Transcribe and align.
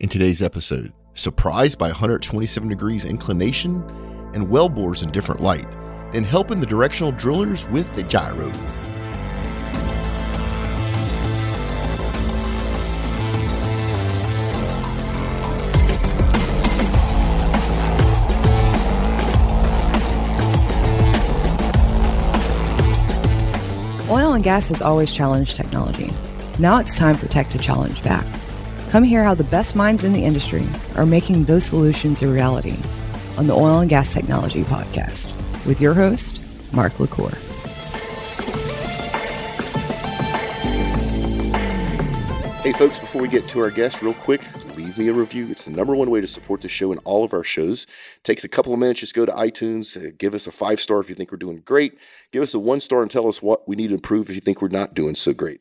In 0.00 0.08
today's 0.08 0.40
episode, 0.40 0.94
surprised 1.12 1.76
by 1.76 1.88
127 1.88 2.70
degrees 2.70 3.04
inclination 3.04 3.82
and 4.32 4.48
well 4.48 4.70
bores 4.70 5.02
in 5.02 5.10
different 5.10 5.42
light, 5.42 5.70
then 6.14 6.24
helping 6.24 6.58
the 6.58 6.66
directional 6.66 7.12
drillers 7.12 7.66
with 7.66 7.92
the 7.92 8.02
gyro. 8.04 8.50
Oil 24.08 24.32
and 24.32 24.42
gas 24.42 24.68
has 24.68 24.80
always 24.80 25.12
challenged 25.12 25.56
technology. 25.56 26.10
Now 26.58 26.78
it's 26.78 26.96
time 26.96 27.16
for 27.16 27.26
tech 27.26 27.50
to 27.50 27.58
challenge 27.58 28.02
back. 28.02 28.24
Come 28.90 29.04
hear 29.04 29.22
how 29.22 29.34
the 29.34 29.44
best 29.44 29.76
minds 29.76 30.02
in 30.02 30.12
the 30.12 30.24
industry 30.24 30.66
are 30.96 31.06
making 31.06 31.44
those 31.44 31.64
solutions 31.64 32.22
a 32.22 32.28
reality 32.28 32.76
on 33.38 33.46
the 33.46 33.54
Oil 33.54 33.78
and 33.78 33.88
Gas 33.88 34.12
Technology 34.12 34.64
Podcast 34.64 35.28
with 35.64 35.80
your 35.80 35.94
host, 35.94 36.40
Mark 36.72 36.98
LaCour. 36.98 37.30
Hey, 42.64 42.72
folks, 42.72 42.98
before 42.98 43.22
we 43.22 43.28
get 43.28 43.48
to 43.50 43.60
our 43.60 43.70
guest, 43.70 44.02
real 44.02 44.12
quick, 44.12 44.40
leave 44.76 44.98
me 44.98 45.06
a 45.06 45.12
review. 45.12 45.46
It's 45.52 45.66
the 45.66 45.70
number 45.70 45.94
one 45.94 46.10
way 46.10 46.20
to 46.20 46.26
support 46.26 46.60
the 46.60 46.68
show 46.68 46.90
and 46.90 47.00
all 47.04 47.22
of 47.22 47.32
our 47.32 47.44
shows. 47.44 47.84
It 47.84 48.24
takes 48.24 48.42
a 48.42 48.48
couple 48.48 48.72
of 48.72 48.80
minutes. 48.80 48.98
Just 48.98 49.14
go 49.14 49.24
to 49.24 49.30
iTunes, 49.30 49.96
uh, 49.96 50.10
give 50.18 50.34
us 50.34 50.48
a 50.48 50.50
five 50.50 50.80
star 50.80 50.98
if 50.98 51.08
you 51.08 51.14
think 51.14 51.30
we're 51.30 51.38
doing 51.38 51.62
great. 51.64 51.96
Give 52.32 52.42
us 52.42 52.54
a 52.54 52.58
one 52.58 52.80
star 52.80 53.02
and 53.02 53.10
tell 53.10 53.28
us 53.28 53.40
what 53.40 53.68
we 53.68 53.76
need 53.76 53.88
to 53.88 53.94
improve 53.94 54.30
if 54.30 54.34
you 54.34 54.40
think 54.40 54.60
we're 54.60 54.66
not 54.66 54.94
doing 54.94 55.14
so 55.14 55.32
great. 55.32 55.60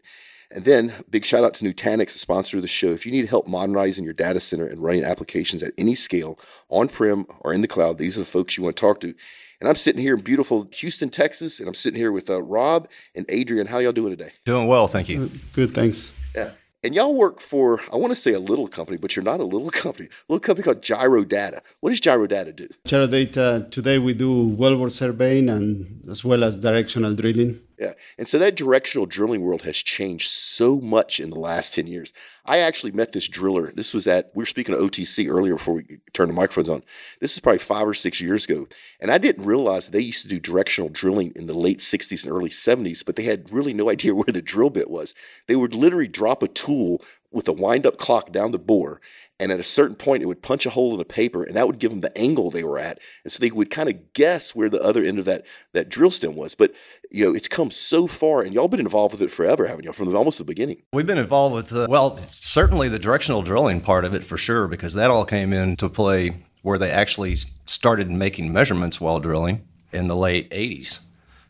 And 0.52 0.66
then, 0.66 0.94
big 1.10 1.26
shout 1.26 1.44
out 1.44 1.54
to 1.56 1.64
Nutanix, 1.64 2.14
the 2.14 2.20
sponsor 2.20 2.58
of 2.58 2.64
the 2.64 2.68
show. 2.68 2.88
If 2.88 3.06
you 3.06 3.12
need 3.12 3.28
help 3.28 3.48
modernizing 3.48 4.04
your 4.04 4.14
data 4.14 4.40
center 4.40 4.66
and 4.66 4.82
running 4.82 5.04
applications 5.04 5.62
at 5.62 5.74
any 5.78 5.94
scale, 5.94 6.40
on 6.70 6.88
prem 6.88 7.28
or 7.42 7.54
in 7.54 7.62
the 7.62 7.68
cloud, 7.68 8.00
these 8.00 8.18
are 8.18 8.22
the 8.22 8.26
folks 8.26 8.58
you 8.58 8.64
want 8.64 8.76
to 8.76 8.82
talk 8.82 9.00
to. 9.02 9.14
And 9.60 9.70
I'm 9.70 9.76
sitting 9.76 10.02
here 10.02 10.16
in 10.16 10.22
beautiful 10.22 10.68
Houston, 10.72 11.10
Texas, 11.10 11.60
and 11.60 11.68
I'm 11.68 11.76
sitting 11.76 12.00
here 12.00 12.12
with 12.12 12.30
uh, 12.30 12.42
Rob 12.42 12.88
and 13.14 13.26
Adrian. 13.30 13.68
How 13.68 13.78
y'all 13.78 13.92
doing 13.92 14.16
today? 14.16 14.32
Doing 14.46 14.68
well, 14.68 14.88
thank 14.88 15.08
you. 15.08 15.30
Good, 15.54 15.76
thanks. 15.76 16.12
Yeah. 16.34 16.52
And 16.82 16.96
y'all 16.96 17.14
work 17.14 17.42
for, 17.42 17.82
I 17.92 17.98
want 17.98 18.12
to 18.12 18.16
say 18.16 18.32
a 18.32 18.40
little 18.40 18.70
company, 18.70 18.98
but 18.98 19.16
you're 19.16 19.26
not 19.26 19.42
a 19.42 19.44
little 19.44 19.70
company. 19.86 20.08
A 20.08 20.34
little 20.34 20.40
company 20.40 20.64
called 20.64 20.82
Gyrodata. 20.82 21.60
What 21.82 21.90
does 21.90 22.00
Gyrodata 22.00 22.56
do? 22.56 22.70
Gyrodata, 22.88 23.70
today 23.70 24.00
we 24.00 24.14
do 24.14 24.56
wellbore 24.58 24.92
surveying 24.92 25.50
and 25.50 26.10
as 26.10 26.24
well 26.24 26.44
as 26.44 26.58
directional 26.58 27.14
drilling. 27.16 27.60
Yeah. 27.80 27.94
And 28.18 28.28
so 28.28 28.38
that 28.40 28.58
directional 28.58 29.06
drilling 29.06 29.40
world 29.40 29.62
has 29.62 29.78
changed 29.78 30.30
so 30.30 30.82
much 30.82 31.22
in 31.22 31.30
the 31.30 31.40
last 31.40 31.74
10 31.74 31.88
years. 31.88 32.12
I 32.46 32.58
actually 32.58 32.92
met 32.92 33.14
this 33.14 33.30
driller. 33.30 33.72
This 33.72 33.94
was 33.94 34.06
at, 34.06 34.32
we 34.36 34.42
were 34.42 34.46
speaking 34.46 34.76
of 34.76 34.82
OTC 34.82 35.32
earlier 35.32 35.54
before 35.54 35.76
we 35.76 36.00
turned 36.12 36.30
the 36.30 36.36
microphones 36.36 36.68
on. 36.68 36.84
This 37.22 37.36
is 37.36 37.40
probably 37.40 37.60
five 37.60 37.88
or 37.88 37.94
six 37.94 38.20
years 38.20 38.44
ago. 38.44 38.68
And 39.00 39.10
I 39.10 39.18
didn't 39.18 39.46
realize 39.46 39.88
they 39.88 40.02
used 40.02 40.24
to 40.24 40.28
do 40.28 40.42
directional 40.42 40.90
drilling 40.90 41.32
in 41.38 41.48
the 41.48 41.54
late 41.54 41.80
60s 41.80 42.24
and 42.24 42.34
early 42.34 42.50
70s, 42.50 43.06
but 43.06 43.16
they 43.16 43.24
had 43.24 43.50
really 43.50 43.74
no 43.74 43.90
idea 43.92 44.14
where 44.14 44.26
the 44.26 44.42
drill 44.42 44.72
bit 44.72 44.90
was. 44.90 45.16
They 45.48 45.56
would 45.56 45.74
literally 45.74 46.10
drop 46.10 46.44
a 46.44 46.50
tool 46.50 47.02
with 47.32 47.48
a 47.48 47.54
wind 47.54 47.86
up 47.86 47.98
clock 47.98 48.32
down 48.32 48.52
the 48.52 48.60
bore 48.60 49.00
and 49.40 49.52
at 49.54 49.60
a 49.60 49.64
certain 49.64 49.96
point, 49.96 50.22
it 50.22 50.26
would 50.26 50.42
punch 50.42 50.66
a 50.66 50.70
hole 50.70 50.92
in 50.92 50.98
the 50.98 51.06
paper, 51.06 51.44
and 51.44 51.56
that 51.56 51.66
would 51.66 51.80
give 51.80 51.92
them 51.92 52.02
the 52.02 52.16
angle 52.18 52.52
they 52.52 52.64
were 52.64 52.78
at, 52.78 53.00
and 53.24 53.32
so 53.32 53.40
they 53.40 53.52
would 53.52 53.70
kind 53.70 53.88
of 53.88 54.14
guess 54.14 54.54
where 54.54 54.70
the 54.70 54.82
other 54.82 55.02
end 55.02 55.18
of 55.18 55.26
that 55.26 55.46
that 55.72 55.88
drill 55.88 56.12
stem 56.12 56.36
was. 56.36 56.56
But 56.56 56.74
you 57.10 57.26
know, 57.26 57.34
it's 57.34 57.48
come 57.48 57.72
so 57.72 58.06
far, 58.06 58.42
and 58.42 58.54
y'all 58.54 58.68
been 58.68 58.82
involved 58.82 59.14
with 59.14 59.22
it 59.22 59.32
forever, 59.32 59.66
haven't 59.66 59.86
you? 59.86 59.94
From 59.94 60.12
the, 60.12 60.18
almost 60.18 60.40
the 60.40 60.44
beginning. 60.44 60.82
We've 60.92 61.08
been 61.08 61.18
involved 61.18 61.56
with 61.56 61.74
uh, 61.74 61.88
well, 61.90 62.20
certainly 62.32 62.90
the 62.90 63.00
directional 63.00 63.42
drilling 63.42 63.80
part 63.80 64.04
of 64.04 64.14
it 64.14 64.26
for 64.26 64.38
sure, 64.38 64.68
because 64.68 64.94
that 64.96 65.10
all 65.10 65.24
came 65.24 65.54
into 65.54 65.88
play 65.88 66.44
where 66.62 66.78
they 66.78 66.92
actually 66.92 67.38
started 67.66 68.12
making 68.12 68.52
measurements 68.52 69.00
while 69.00 69.22
drilling 69.22 69.66
in 69.94 70.10
the 70.10 70.18
late 70.18 70.50
'80s, 70.50 71.00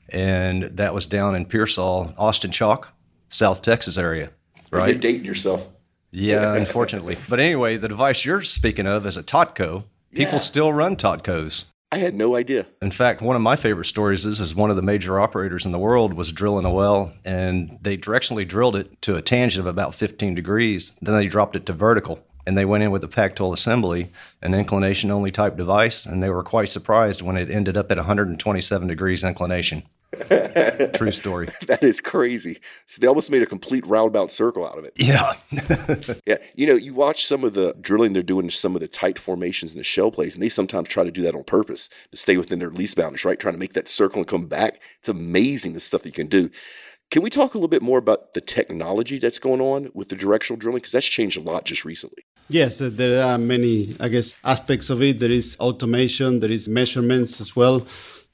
and 0.10 0.64
that 0.64 0.94
was 0.94 1.08
down 1.08 1.36
in 1.36 1.46
Pearsall, 1.46 2.14
Austin 2.20 2.52
Chalk, 2.52 2.90
South 3.30 3.64
Texas 3.64 3.98
area. 3.98 4.30
Right, 4.72 4.90
You're 4.90 5.00
dating 5.00 5.26
yourself. 5.26 5.68
Yeah, 6.12 6.56
unfortunately. 6.56 7.18
But 7.30 7.40
anyway, 7.40 7.78
the 7.78 7.88
device 7.88 8.26
you're 8.26 8.42
speaking 8.42 8.88
of 8.88 9.06
is 9.06 9.18
a 9.18 9.24
Totco. 9.24 9.84
People 10.14 10.34
Yeah. 10.36 10.40
still 10.40 10.74
run 10.74 10.96
Totcos. 10.96 11.66
I 11.92 11.98
had 11.98 12.14
no 12.14 12.36
idea. 12.36 12.68
In 12.84 12.92
fact, 12.92 13.22
one 13.22 13.36
of 13.36 13.42
my 13.42 13.56
favorite 13.56 13.86
stories 13.86 14.24
is, 14.26 14.40
is 14.40 14.54
one 14.54 14.70
of 14.70 14.76
the 14.76 14.82
major 14.84 15.20
operators 15.20 15.66
in 15.66 15.72
the 15.72 15.80
world 15.80 16.14
was 16.14 16.32
drilling 16.32 16.66
a 16.66 16.72
well 16.72 17.14
and 17.26 17.80
they 17.82 17.98
directionally 17.98 18.48
drilled 18.48 18.76
it 18.76 19.02
to 19.04 19.16
a 19.16 19.24
tangent 19.24 19.60
of 19.60 19.66
about 19.66 19.96
15 19.96 20.36
degrees. 20.36 20.92
Then 21.02 21.16
they 21.16 21.28
dropped 21.28 21.56
it 21.56 21.66
to 21.66 21.74
vertical 21.74 22.20
and 22.46 22.56
they 22.58 22.66
went 22.66 22.84
in 22.84 22.92
with 22.92 23.04
a 23.04 23.08
Pactol 23.08 23.54
assembly, 23.54 24.12
an 24.42 24.54
inclination 24.54 25.12
only 25.12 25.32
type 25.32 25.56
device, 25.58 26.06
and 26.06 26.22
they 26.24 26.30
were 26.30 26.42
quite 26.44 26.70
surprised 26.70 27.22
when 27.22 27.38
it 27.38 27.52
ended 27.52 27.76
up 27.78 27.92
at 27.92 27.98
127 27.98 28.88
degrees 28.88 29.24
inclination. 29.24 29.84
True 30.94 31.12
story. 31.12 31.50
That 31.68 31.84
is 31.84 32.02
crazy. 32.02 32.60
So 32.86 33.00
they 33.00 33.08
almost 33.08 33.30
made 33.30 33.44
a 33.44 33.46
complete 33.46 33.86
roundabout 33.86 34.32
circle 34.32 34.66
out 34.66 34.78
of 34.78 34.86
it. 34.86 34.94
Yeah. 34.96 35.34
Yeah, 36.26 36.38
you 36.56 36.68
know, 36.68 36.76
you 36.76 36.94
watch 36.94 37.26
some 37.26 37.44
of 37.44 37.54
the 37.54 37.76
drilling 37.82 38.14
they're 38.14 38.22
doing 38.22 38.50
some 38.50 38.76
of 38.76 38.82
the 38.82 38.88
tight 38.88 39.18
formations 39.18 39.72
in 39.72 39.78
the 39.78 39.84
shale 39.84 40.12
plays, 40.12 40.36
and 40.36 40.44
they 40.44 40.50
sometimes 40.50 40.88
try 40.88 41.04
to 41.04 41.12
do 41.12 41.22
that 41.24 41.36
on 41.36 41.44
purpose 41.44 41.90
to 42.12 42.18
stay 42.18 42.38
within 42.38 42.60
their 42.60 42.70
lease 42.70 42.94
boundaries, 42.94 43.26
right? 43.26 43.40
Trying 43.40 43.56
to 43.56 43.60
make 43.60 43.74
that 43.74 43.88
circle 43.88 44.20
and 44.20 44.28
come 44.28 44.46
back. 44.46 44.82
It's 45.00 45.10
amazing 45.10 45.74
the 45.74 45.80
stuff 45.80 46.06
you 46.06 46.12
can 46.12 46.28
do. 46.28 46.50
Can 47.12 47.24
we 47.24 47.30
talk 47.30 47.54
a 47.54 47.58
little 47.58 47.70
bit 47.70 47.82
more 47.82 47.98
about 47.98 48.34
the 48.34 48.42
technology 48.42 49.18
that's 49.18 49.40
going 49.40 49.62
on 49.62 49.90
with 49.94 50.10
the 50.10 50.16
directional 50.16 50.60
drilling? 50.60 50.78
Because 50.78 50.92
that's 50.92 51.08
changed 51.08 51.38
a 51.38 51.42
lot 51.42 51.66
just 51.66 51.84
recently. 51.84 52.24
Yes, 52.50 52.82
uh, 52.82 52.90
there 52.92 53.24
are 53.24 53.38
many, 53.38 53.96
I 54.00 54.10
guess, 54.10 54.36
aspects 54.44 54.90
of 54.90 55.02
it. 55.02 55.20
There 55.20 55.32
is 55.32 55.56
automation, 55.60 56.40
there 56.40 56.52
is 56.52 56.68
measurements 56.68 57.42
as 57.42 57.56
well. 57.56 57.86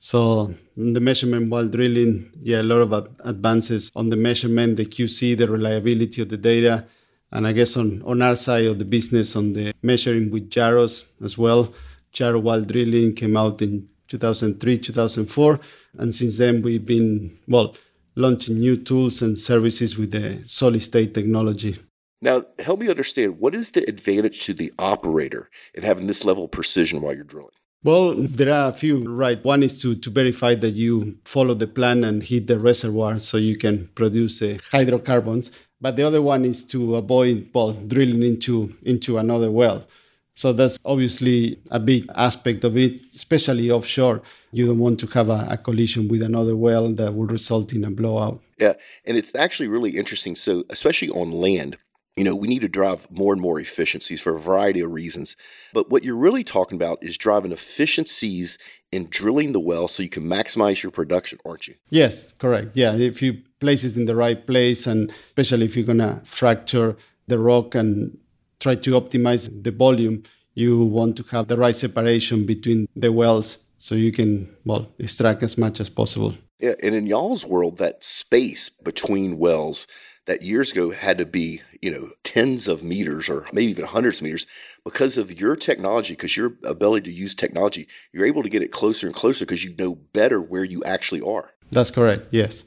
So 0.06 0.54
the 0.78 1.00
measurement 1.00 1.50
while 1.50 1.68
drilling, 1.68 2.30
yeah, 2.40 2.62
a 2.62 2.70
lot 2.72 2.82
of 2.82 2.94
ad- 2.94 3.16
advances 3.22 3.92
on 3.96 4.12
the 4.12 4.16
measurement, 4.16 4.78
the 4.78 4.86
QC, 4.86 5.36
the 5.36 5.50
reliability 5.50 6.22
of 6.22 6.30
the 6.30 6.38
data, 6.38 6.86
and 7.32 7.48
I 7.48 7.54
guess 7.54 7.76
on, 7.76 8.04
on 8.06 8.22
our 8.22 8.36
side 8.36 8.66
of 8.66 8.78
the 8.78 8.86
business, 8.86 9.36
on 9.36 9.54
the 9.54 9.74
measuring 9.82 10.30
with 10.30 10.52
gyros 10.52 11.06
as 11.24 11.40
well. 11.40 11.74
Gyro 12.12 12.38
while 12.40 12.62
drilling 12.62 13.16
came 13.16 13.36
out 13.36 13.64
in 13.64 13.90
2003, 14.10 14.78
2004, 14.78 15.60
and 15.98 16.14
since 16.14 16.38
then 16.38 16.62
we've 16.62 16.86
been 16.86 17.36
well 17.48 17.76
launching 18.14 18.60
new 18.60 18.78
tools 18.78 19.24
and 19.24 19.36
services 19.36 19.98
with 19.98 20.12
the 20.12 20.44
solid 20.46 20.84
state 20.84 21.16
technology. 21.16 21.80
Now, 22.22 22.44
help 22.60 22.80
me 22.80 22.90
understand 22.90 23.40
what 23.40 23.56
is 23.56 23.72
the 23.72 23.90
advantage 23.90 24.46
to 24.46 24.54
the 24.54 24.72
operator 24.78 25.50
in 25.74 25.82
having 25.82 26.06
this 26.06 26.24
level 26.24 26.46
of 26.46 26.52
precision 26.52 27.02
while 27.02 27.16
you're 27.16 27.24
drilling? 27.24 27.50
Well, 27.86 28.16
there 28.16 28.52
are 28.52 28.70
a 28.70 28.74
few, 28.74 29.08
right? 29.08 29.46
One 29.46 29.62
is 29.62 29.80
to, 29.84 29.94
to 29.94 30.10
verify 30.10 30.56
that 30.56 30.72
you 30.72 31.20
follow 31.24 31.54
the 31.54 31.68
plan 31.68 32.04
and 32.04 32.24
hit 32.24 32.48
the 32.48 32.58
reservoir 32.58 33.20
so 33.20 33.38
you 33.38 33.58
can 33.58 33.90
produce 33.94 34.42
uh, 34.42 34.58
hydrocarbons. 34.72 35.52
But 35.80 35.96
the 35.96 36.02
other 36.02 36.24
one 36.24 36.46
is 36.46 36.64
to 36.66 36.96
avoid, 36.96 37.52
well, 37.54 37.74
drilling 37.74 38.24
into, 38.24 38.76
into 38.82 39.20
another 39.20 39.52
well. 39.52 39.86
So 40.34 40.52
that's 40.52 40.80
obviously 40.84 41.60
a 41.70 41.80
big 41.80 42.10
aspect 42.16 42.64
of 42.64 42.76
it, 42.76 43.02
especially 43.14 43.70
offshore. 43.70 44.24
You 44.52 44.66
don't 44.66 44.80
want 44.80 45.00
to 45.02 45.08
have 45.08 45.30
a, 45.30 45.46
a 45.52 45.58
collision 45.60 46.08
with 46.08 46.24
another 46.24 46.56
well 46.56 46.92
that 46.94 47.14
will 47.14 47.28
result 47.28 47.72
in 47.72 47.84
a 47.84 47.92
blowout. 47.92 48.42
Yeah, 48.58 48.74
and 49.06 49.16
it's 49.16 49.36
actually 49.36 49.68
really 49.68 49.96
interesting. 49.96 50.36
So, 50.36 50.64
especially 50.72 51.12
on 51.12 51.32
land, 51.32 51.78
you 52.16 52.24
know, 52.24 52.36
we 52.36 52.48
need 52.48 52.62
to 52.62 52.70
drive 52.70 53.08
more 53.12 53.34
and 53.34 53.42
more 53.42 53.60
efficiencies 53.60 54.22
for 54.22 54.36
a 54.36 54.40
variety 54.40 54.80
of 54.80 54.92
reasons. 54.92 55.36
But 55.74 55.90
what 55.90 56.04
you're 56.04 56.16
really 56.16 56.46
talking 56.46 56.78
about 56.78 57.04
is 57.04 57.18
driving 57.18 57.52
efficiencies 57.52 58.58
in 58.92 59.08
drilling 59.10 59.52
the 59.52 59.60
well 59.60 59.90
so 59.90 60.02
you 60.02 60.10
can 60.10 60.24
maximize 60.24 60.82
your 60.82 60.92
production, 60.92 61.40
aren't 61.46 61.68
you? 61.68 61.76
Yes, 61.90 62.34
correct. 62.38 62.70
Yeah, 62.74 62.96
if 62.96 63.22
you 63.22 63.42
place 63.60 63.84
it 63.84 63.98
in 63.98 64.06
the 64.06 64.16
right 64.16 64.48
place, 64.48 64.88
and 64.88 65.12
especially 65.28 65.66
if 65.66 65.76
you're 65.76 65.86
gonna 65.86 66.22
fracture 66.24 66.96
the 67.28 67.38
rock 67.38 67.76
and 67.76 68.18
try 68.62 68.76
to 68.76 68.92
optimize 68.92 69.50
the 69.64 69.72
volume, 69.72 70.24
you 70.54 70.86
want 70.86 71.18
to 71.18 71.24
have 71.32 71.50
the 71.50 71.58
right 71.58 71.76
separation 71.76 72.46
between 72.46 72.88
the 72.96 73.12
wells 73.12 73.58
so 73.78 73.94
you 73.94 74.14
can 74.14 74.56
well 74.64 74.90
extract 75.00 75.44
as 75.44 75.58
much 75.58 75.82
as 75.82 75.90
possible. 75.90 76.34
Yeah, 76.60 76.76
and 76.82 76.96
in 76.96 77.08
y'all's 77.08 77.46
world, 77.46 77.78
that 77.80 78.06
space 78.06 78.70
between 78.70 79.38
wells 79.38 79.86
that 80.26 80.42
years 80.42 80.72
ago 80.72 80.92
had 80.92 81.18
to 81.18 81.26
be, 81.26 81.62
you 81.86 81.92
know, 81.92 82.10
tens 82.24 82.68
of 82.68 82.84
meters 82.84 83.30
or 83.30 83.46
maybe 83.54 83.70
even 83.70 83.86
hundreds 83.86 84.18
of 84.18 84.24
meters 84.24 84.48
because 84.84 85.20
of 85.20 85.40
your 85.40 85.56
technology, 85.56 86.14
because 86.14 86.36
your 86.36 86.54
ability 86.64 87.12
to 87.12 87.16
use 87.16 87.36
technology, 87.36 87.88
you're 88.12 88.26
able 88.26 88.42
to 88.42 88.50
get 88.50 88.64
it 88.64 88.72
closer 88.72 89.06
and 89.06 89.16
closer 89.16 89.46
because 89.46 89.64
you 89.64 89.76
know 89.78 89.94
better 89.94 90.42
where 90.42 90.64
you 90.64 90.84
actually 90.84 91.22
are. 91.22 91.52
That's 91.72 91.92
correct. 91.92 92.24
Yes. 92.32 92.64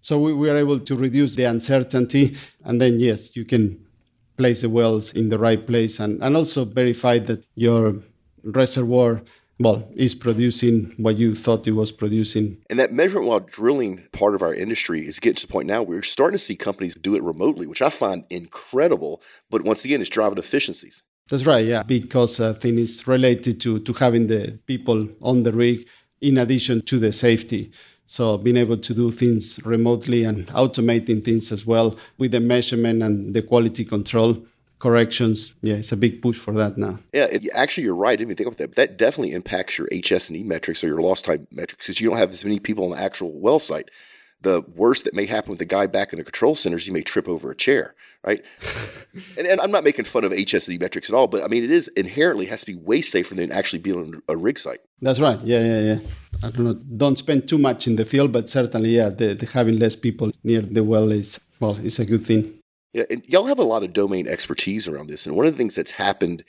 So 0.00 0.18
we, 0.18 0.32
we 0.32 0.48
are 0.48 0.56
able 0.56 0.80
to 0.80 0.96
reduce 0.96 1.36
the 1.36 1.44
uncertainty, 1.44 2.36
and 2.64 2.80
then 2.80 2.98
yes, 2.98 3.36
you 3.36 3.44
can 3.44 3.84
place 4.38 4.62
the 4.62 4.70
wells 4.70 5.12
in 5.12 5.28
the 5.28 5.38
right 5.38 5.66
place, 5.66 6.00
and, 6.00 6.22
and 6.22 6.34
also 6.34 6.64
verify 6.64 7.18
that 7.18 7.44
your 7.56 7.96
reservoir 8.42 9.20
well 9.58 9.88
is 9.94 10.14
producing 10.14 10.92
what 10.96 11.16
you 11.16 11.34
thought 11.34 11.66
it 11.66 11.72
was 11.72 11.92
producing. 11.92 12.58
And 12.68 12.78
that 12.78 12.92
measurement 12.92 13.28
while 13.28 13.40
drilling 13.40 14.06
part 14.12 14.34
of 14.34 14.42
our 14.42 14.54
industry 14.54 15.06
is 15.06 15.18
getting 15.18 15.36
to 15.36 15.46
the 15.46 15.52
point 15.52 15.68
now 15.68 15.82
where 15.82 15.96
we're 15.96 16.02
starting 16.02 16.38
to 16.38 16.44
see 16.44 16.56
companies 16.56 16.94
do 16.94 17.14
it 17.14 17.22
remotely, 17.22 17.66
which 17.66 17.82
I 17.82 17.90
find 17.90 18.24
incredible. 18.30 19.22
But 19.50 19.62
once 19.64 19.84
again, 19.84 20.00
it's 20.00 20.10
driving 20.10 20.38
efficiencies. 20.38 21.02
That's 21.28 21.44
right, 21.44 21.64
yeah, 21.64 21.82
because 21.82 22.38
I 22.38 22.52
think 22.52 22.78
it's 22.78 23.06
related 23.08 23.60
to, 23.62 23.80
to 23.80 23.92
having 23.94 24.28
the 24.28 24.60
people 24.66 25.08
on 25.20 25.42
the 25.42 25.52
rig 25.52 25.86
in 26.20 26.38
addition 26.38 26.82
to 26.82 26.98
the 26.98 27.12
safety. 27.12 27.72
So 28.06 28.38
being 28.38 28.56
able 28.56 28.76
to 28.76 28.94
do 28.94 29.10
things 29.10 29.58
remotely 29.64 30.22
and 30.22 30.46
automating 30.48 31.24
things 31.24 31.50
as 31.50 31.66
well 31.66 31.98
with 32.18 32.30
the 32.30 32.40
measurement 32.40 33.02
and 33.02 33.34
the 33.34 33.42
quality 33.42 33.84
control 33.84 34.44
corrections. 34.78 35.54
Yeah, 35.62 35.74
it's 35.74 35.92
a 35.92 35.96
big 35.96 36.22
push 36.22 36.38
for 36.38 36.52
that 36.54 36.76
now. 36.78 36.98
Yeah, 37.12 37.24
it, 37.24 37.48
actually, 37.54 37.84
you're 37.84 37.94
right. 37.94 38.12
I 38.12 38.16
didn't 38.16 38.28
even 38.28 38.36
think 38.36 38.46
about 38.48 38.58
that. 38.58 38.68
But 38.68 38.76
that 38.76 38.96
definitely 38.98 39.32
impacts 39.32 39.78
your 39.78 39.88
HS&E 39.88 40.42
metrics 40.42 40.84
or 40.84 40.88
your 40.88 41.00
lost 41.00 41.24
time 41.24 41.46
metrics 41.50 41.86
because 41.86 42.00
you 42.00 42.08
don't 42.08 42.18
have 42.18 42.30
as 42.30 42.44
many 42.44 42.58
people 42.58 42.84
on 42.84 42.90
the 42.90 43.02
actual 43.02 43.32
well 43.38 43.58
site. 43.58 43.90
The 44.42 44.62
worst 44.74 45.04
that 45.04 45.14
may 45.14 45.24
happen 45.24 45.50
with 45.50 45.58
the 45.58 45.64
guy 45.64 45.86
back 45.86 46.12
in 46.12 46.18
the 46.18 46.24
control 46.24 46.54
center 46.54 46.76
is 46.76 46.86
you 46.86 46.92
may 46.92 47.02
trip 47.02 47.26
over 47.26 47.50
a 47.50 47.56
chair, 47.56 47.94
right? 48.22 48.44
and, 49.38 49.46
and, 49.46 49.60
I'm 49.62 49.70
not 49.70 49.82
making 49.82 50.04
fun 50.04 50.24
of 50.24 50.32
HS&E 50.32 50.76
metrics 50.76 51.08
at 51.08 51.16
all, 51.16 51.26
but 51.26 51.42
I 51.42 51.48
mean, 51.48 51.64
it 51.64 51.70
is 51.70 51.88
inherently 51.96 52.44
has 52.46 52.60
to 52.60 52.66
be 52.66 52.74
way 52.74 53.00
safer 53.00 53.34
than 53.34 53.50
actually 53.50 53.78
being 53.78 53.98
on 53.98 54.22
a 54.28 54.36
rig 54.36 54.58
site. 54.58 54.80
That's 55.00 55.20
right. 55.20 55.40
Yeah, 55.40 55.64
yeah, 55.64 55.80
yeah. 55.80 55.98
I 56.42 56.50
don't 56.50 56.64
know. 56.64 56.74
Don't 56.74 57.16
spend 57.16 57.48
too 57.48 57.56
much 57.56 57.86
in 57.86 57.96
the 57.96 58.04
field, 58.04 58.30
but 58.30 58.50
certainly, 58.50 58.90
yeah, 58.90 59.08
the, 59.08 59.34
the 59.34 59.46
having 59.46 59.78
less 59.78 59.96
people 59.96 60.30
near 60.44 60.60
the 60.60 60.84
well 60.84 61.10
is 61.10 61.40
well, 61.58 61.78
it's 61.82 61.98
a 61.98 62.04
good 62.04 62.22
thing. 62.22 62.55
Yeah, 62.96 63.04
and 63.10 63.22
y'all 63.26 63.44
have 63.44 63.58
a 63.58 63.62
lot 63.62 63.82
of 63.82 63.92
domain 63.92 64.26
expertise 64.26 64.88
around 64.88 65.10
this, 65.10 65.26
and 65.26 65.36
one 65.36 65.44
of 65.44 65.52
the 65.52 65.58
things 65.58 65.74
that's 65.74 65.90
happened 65.90 66.42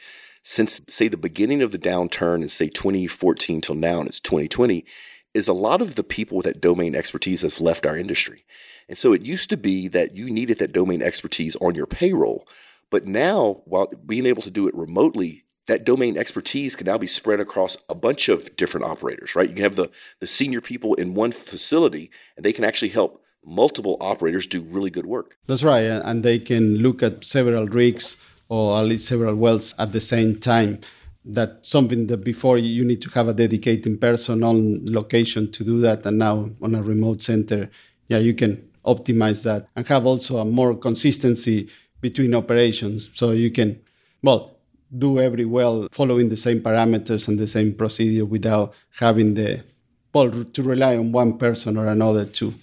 since, 0.44 0.80
say, 0.88 1.10
the 1.10 1.18
beginning 1.18 1.62
of 1.62 1.74
the 1.74 1.78
downturn, 1.78 2.36
and 2.36 2.50
say 2.50 2.70
2014 2.70 3.60
till 3.60 3.76
now, 3.76 4.00
and 4.00 4.08
it's 4.08 4.22
2020, 4.22 4.86
is 5.34 5.50
a 5.50 5.54
lot 5.54 5.82
of 5.82 5.96
the 5.96 6.06
people 6.06 6.38
with 6.38 6.46
that 6.46 6.62
domain 6.62 6.96
expertise 6.96 7.42
has 7.42 7.60
left 7.60 7.86
our 7.86 7.98
industry. 7.98 8.46
And 8.88 8.98
so 8.98 9.12
it 9.12 9.26
used 9.26 9.50
to 9.50 9.58
be 9.58 9.90
that 9.90 10.16
you 10.16 10.30
needed 10.30 10.60
that 10.60 10.72
domain 10.72 11.02
expertise 11.02 11.58
on 11.58 11.76
your 11.76 11.86
payroll. 11.86 12.48
But 12.90 13.06
now, 13.06 13.62
while 13.66 13.92
being 14.06 14.26
able 14.26 14.44
to 14.44 14.50
do 14.50 14.70
it 14.70 14.76
remotely, 14.76 15.44
that 15.66 15.84
domain 15.84 16.18
expertise 16.18 16.78
can 16.78 16.86
now 16.86 16.98
be 16.98 17.08
spread 17.08 17.42
across 17.42 17.76
a 17.90 17.96
bunch 17.96 18.30
of 18.30 18.56
different 18.56 18.86
operators, 18.86 19.36
right? 19.36 19.50
You 19.50 19.56
can 19.56 19.64
have 19.64 19.76
the, 19.76 19.90
the 20.22 20.28
senior 20.28 20.62
people 20.62 20.94
in 20.94 21.14
one 21.14 21.34
facility 21.34 22.10
and 22.38 22.46
they 22.46 22.54
can 22.54 22.64
actually 22.64 22.88
help 22.88 23.22
multiple 23.48 23.98
operators 24.02 24.46
do 24.46 24.62
really 24.62 24.90
good 24.90 25.06
work. 25.06 25.38
That's 25.48 25.64
right. 25.64 25.84
And 25.84 26.24
they 26.24 26.38
can 26.38 26.78
look 26.78 27.02
at 27.02 27.24
several 27.24 27.66
rigs 27.66 28.18
or 28.50 28.78
at 28.78 28.84
least 28.84 29.08
several 29.08 29.36
wells 29.36 29.74
at 29.80 29.94
the 29.94 30.02
same 30.02 30.40
time. 30.40 30.82
That's 31.24 31.70
something 31.70 32.08
that 32.08 32.18
before 32.18 32.58
you 32.58 32.86
need 32.86 33.02
to 33.02 33.10
have 33.12 33.28
a 33.28 33.34
dedicated 33.34 34.00
person 34.00 34.44
on 34.44 34.86
location 34.86 35.52
to 35.54 35.64
do 35.64 35.80
that. 35.82 36.06
And 36.06 36.20
now 36.20 36.50
on 36.62 36.76
a 36.76 36.84
remote 36.84 37.22
center, 37.22 37.70
yeah, 38.08 38.20
you 38.20 38.34
can 38.34 38.70
optimize 38.86 39.44
that 39.44 39.68
and 39.76 39.88
have 39.88 40.06
also 40.06 40.38
a 40.38 40.46
more 40.46 40.76
consistency 40.76 41.70
between 42.00 42.36
operations. 42.36 43.10
So 43.14 43.32
you 43.32 43.52
can, 43.52 43.82
well, 44.22 44.58
do 44.98 45.20
every 45.20 45.44
well 45.44 45.88
following 45.92 46.30
the 46.30 46.38
same 46.38 46.62
parameters 46.62 47.28
and 47.28 47.38
the 47.38 47.48
same 47.48 47.74
procedure 47.74 48.26
without 48.26 48.74
having 49.00 49.34
the 49.34 49.64
well 50.14 50.32
to 50.46 50.64
rely 50.64 50.96
on 50.98 51.12
one 51.12 51.38
person 51.38 51.76
or 51.76 51.88
another 51.88 52.24
to 52.26 52.54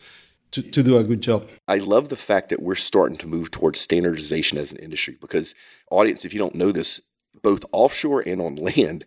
to, 0.54 0.62
to 0.62 0.82
do 0.84 0.96
a 0.96 1.04
good 1.04 1.20
job. 1.20 1.48
I 1.66 1.78
love 1.78 2.08
the 2.08 2.16
fact 2.16 2.48
that 2.50 2.62
we're 2.62 2.76
starting 2.76 3.18
to 3.18 3.26
move 3.26 3.50
towards 3.50 3.80
standardization 3.80 4.56
as 4.56 4.70
an 4.70 4.78
industry 4.78 5.18
because 5.20 5.54
audience, 5.90 6.24
if 6.24 6.32
you 6.32 6.38
don't 6.38 6.54
know 6.54 6.70
this, 6.70 7.00
both 7.42 7.64
offshore 7.72 8.22
and 8.24 8.40
on 8.40 8.54
land, 8.56 9.04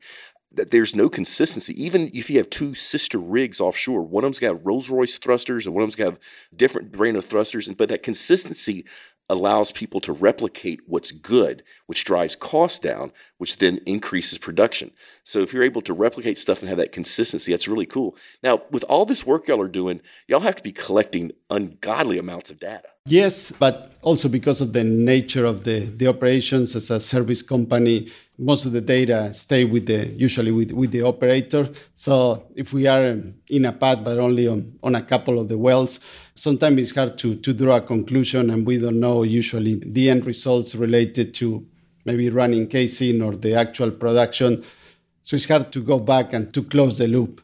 that 0.51 0.71
there's 0.71 0.93
no 0.93 1.07
consistency. 1.07 1.73
Even 1.81 2.09
if 2.13 2.29
you 2.29 2.37
have 2.37 2.49
two 2.49 2.73
sister 2.73 3.17
rigs 3.17 3.61
offshore, 3.61 4.01
one 4.01 4.25
of 4.25 4.27
them's 4.27 4.39
got 4.39 4.65
Rolls 4.65 4.89
Royce 4.89 5.17
thrusters 5.17 5.65
and 5.65 5.73
one 5.73 5.83
of 5.83 5.87
them's 5.87 5.95
got 5.95 6.19
different 6.53 6.91
brand 6.91 7.15
of 7.15 7.23
thrusters, 7.23 7.67
and 7.67 7.77
but 7.77 7.87
that 7.89 8.03
consistency 8.03 8.85
allows 9.29 9.71
people 9.71 9.99
to 10.01 10.13
replicate 10.13 10.79
what's 10.87 11.11
good, 11.11 11.63
which 11.85 12.05
drives 12.05 12.35
costs 12.35 12.79
down, 12.79 13.11
which 13.37 13.57
then 13.57 13.79
increases 13.85 14.37
production. 14.37 14.91
So 15.23 15.39
if 15.39 15.53
you're 15.53 15.63
able 15.63 15.81
to 15.81 15.93
replicate 15.93 16.37
stuff 16.37 16.61
and 16.61 16.69
have 16.69 16.77
that 16.77 16.91
consistency, 16.93 17.51
that's 17.51 17.67
really 17.67 17.85
cool. 17.85 18.15
Now, 18.41 18.61
with 18.71 18.83
all 18.85 19.05
this 19.05 19.25
work 19.25 19.47
y'all 19.47 19.61
are 19.61 19.67
doing, 19.67 20.01
y'all 20.27 20.39
have 20.39 20.55
to 20.55 20.63
be 20.63 20.71
collecting 20.71 21.31
ungodly 21.49 22.17
amounts 22.17 22.49
of 22.49 22.59
data. 22.59 22.87
Yes, 23.09 23.53
but 23.57 23.93
also 24.01 24.27
because 24.27 24.59
of 24.59 24.73
the 24.73 24.83
nature 24.83 25.45
of 25.45 25.63
the, 25.63 25.85
the 25.95 26.07
operations 26.07 26.75
as 26.75 26.91
a 26.91 26.99
service 26.99 27.41
company, 27.41 28.09
most 28.37 28.65
of 28.65 28.73
the 28.73 28.81
data 28.81 29.33
stay 29.33 29.63
with 29.63 29.85
the 29.85 30.07
usually 30.07 30.51
with, 30.51 30.71
with 30.71 30.91
the 30.91 31.03
operator. 31.03 31.69
So 31.95 32.43
if 32.53 32.73
we 32.73 32.85
are 32.85 33.17
in 33.49 33.63
a 33.63 33.71
pad 33.71 34.03
but 34.03 34.17
only 34.19 34.49
on, 34.49 34.77
on 34.83 34.95
a 34.95 35.01
couple 35.01 35.39
of 35.39 35.47
the 35.47 35.57
wells, 35.57 36.01
sometimes 36.35 36.79
it's 36.79 36.95
hard 36.95 37.17
to, 37.19 37.35
to 37.35 37.53
draw 37.53 37.77
a 37.77 37.81
conclusion 37.81 38.49
and 38.49 38.67
we 38.67 38.77
don't 38.77 38.99
know 38.99 39.23
usually 39.23 39.75
the 39.85 40.09
end 40.09 40.25
results 40.25 40.75
related 40.75 41.33
to 41.35 41.65
maybe 42.03 42.29
running 42.29 42.67
casing 42.67 43.21
or 43.21 43.37
the 43.37 43.55
actual 43.55 43.89
production. 43.89 44.65
So 45.21 45.37
it's 45.37 45.47
hard 45.47 45.71
to 45.71 45.81
go 45.81 45.99
back 45.99 46.33
and 46.33 46.53
to 46.53 46.61
close 46.61 46.97
the 46.97 47.07
loop. 47.07 47.41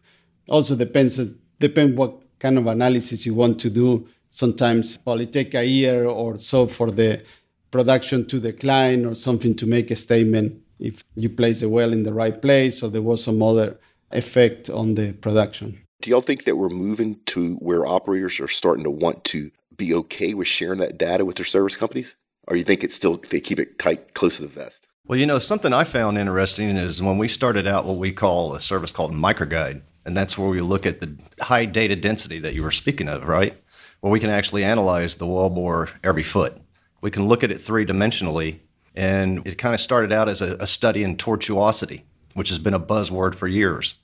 Also 0.49 0.75
depends 0.75 1.21
depend 1.61 1.97
what 1.97 2.19
kind 2.39 2.57
of 2.57 2.67
analysis 2.67 3.25
you 3.25 3.33
want 3.33 3.61
to 3.61 3.69
do. 3.69 4.09
Sometimes 4.35 4.97
well 5.05 5.19
it 5.19 5.31
take 5.31 5.53
a 5.53 5.63
year 5.63 6.05
or 6.05 6.39
so 6.39 6.65
for 6.65 6.89
the 6.89 7.21
production 7.69 8.25
to 8.27 8.39
decline 8.39 9.05
or 9.05 9.13
something 9.13 9.55
to 9.55 9.67
make 9.67 9.91
a 9.91 9.95
statement 9.95 10.59
if 10.79 11.03
you 11.13 11.29
place 11.29 11.59
the 11.59 11.69
well 11.69 11.93
in 11.93 12.01
the 12.01 12.13
right 12.13 12.41
place 12.41 12.81
or 12.81 12.89
there 12.89 13.03
was 13.03 13.23
some 13.23 13.43
other 13.43 13.77
effect 14.11 14.71
on 14.71 14.95
the 14.95 15.13
production. 15.13 15.79
Do 16.01 16.09
y'all 16.09 16.21
think 16.21 16.45
that 16.45 16.57
we're 16.57 16.69
moving 16.69 17.19
to 17.27 17.55
where 17.57 17.85
operators 17.85 18.39
are 18.39 18.47
starting 18.47 18.83
to 18.85 18.89
want 18.89 19.23
to 19.25 19.51
be 19.77 19.93
okay 19.93 20.33
with 20.33 20.47
sharing 20.47 20.79
that 20.79 20.97
data 20.97 21.25
with 21.25 21.35
their 21.35 21.45
service 21.45 21.75
companies? 21.75 22.15
Or 22.47 22.55
you 22.55 22.63
think 22.63 22.83
it's 22.83 22.95
still 22.95 23.17
they 23.29 23.39
keep 23.39 23.59
it 23.59 23.77
tight, 23.77 24.15
close 24.15 24.37
to 24.37 24.41
the 24.41 24.47
vest? 24.47 24.87
Well, 25.05 25.19
you 25.19 25.27
know, 25.27 25.37
something 25.37 25.73
I 25.73 25.83
found 25.83 26.17
interesting 26.17 26.75
is 26.75 27.03
when 27.03 27.19
we 27.19 27.27
started 27.27 27.67
out 27.67 27.85
what 27.85 27.97
we 27.97 28.11
call 28.11 28.55
a 28.55 28.59
service 28.59 28.91
called 28.91 29.13
microguide, 29.13 29.83
and 30.05 30.17
that's 30.17 30.37
where 30.39 30.49
we 30.49 30.59
look 30.59 30.87
at 30.87 31.01
the 31.01 31.17
high 31.39 31.65
data 31.65 31.95
density 31.95 32.39
that 32.39 32.55
you 32.55 32.63
were 32.63 32.71
speaking 32.71 33.07
of, 33.07 33.27
right? 33.27 33.55
Where 34.03 34.11
we 34.11 34.19
can 34.19 34.31
actually 34.31 34.65
analyze 34.65 35.15
the 35.15 35.25
wellbore 35.25 35.89
every 36.03 36.23
foot. 36.23 36.57
We 36.99 37.09
can 37.09 37.25
look 37.25 37.41
at 37.41 37.51
it 37.51 37.61
three 37.61 37.85
dimensionally, 37.85 38.59
and 38.93 39.47
it 39.47 39.57
kind 39.57 39.73
of 39.73 39.79
started 39.79 40.11
out 40.11 40.27
as 40.27 40.41
a, 40.41 40.55
a 40.55 40.67
study 40.67 41.05
in 41.05 41.15
tortuosity, 41.15 42.01
which 42.33 42.49
has 42.49 42.59
been 42.59 42.73
a 42.73 42.81
buzzword 42.81 43.33
for 43.33 43.47
years. 43.47 43.95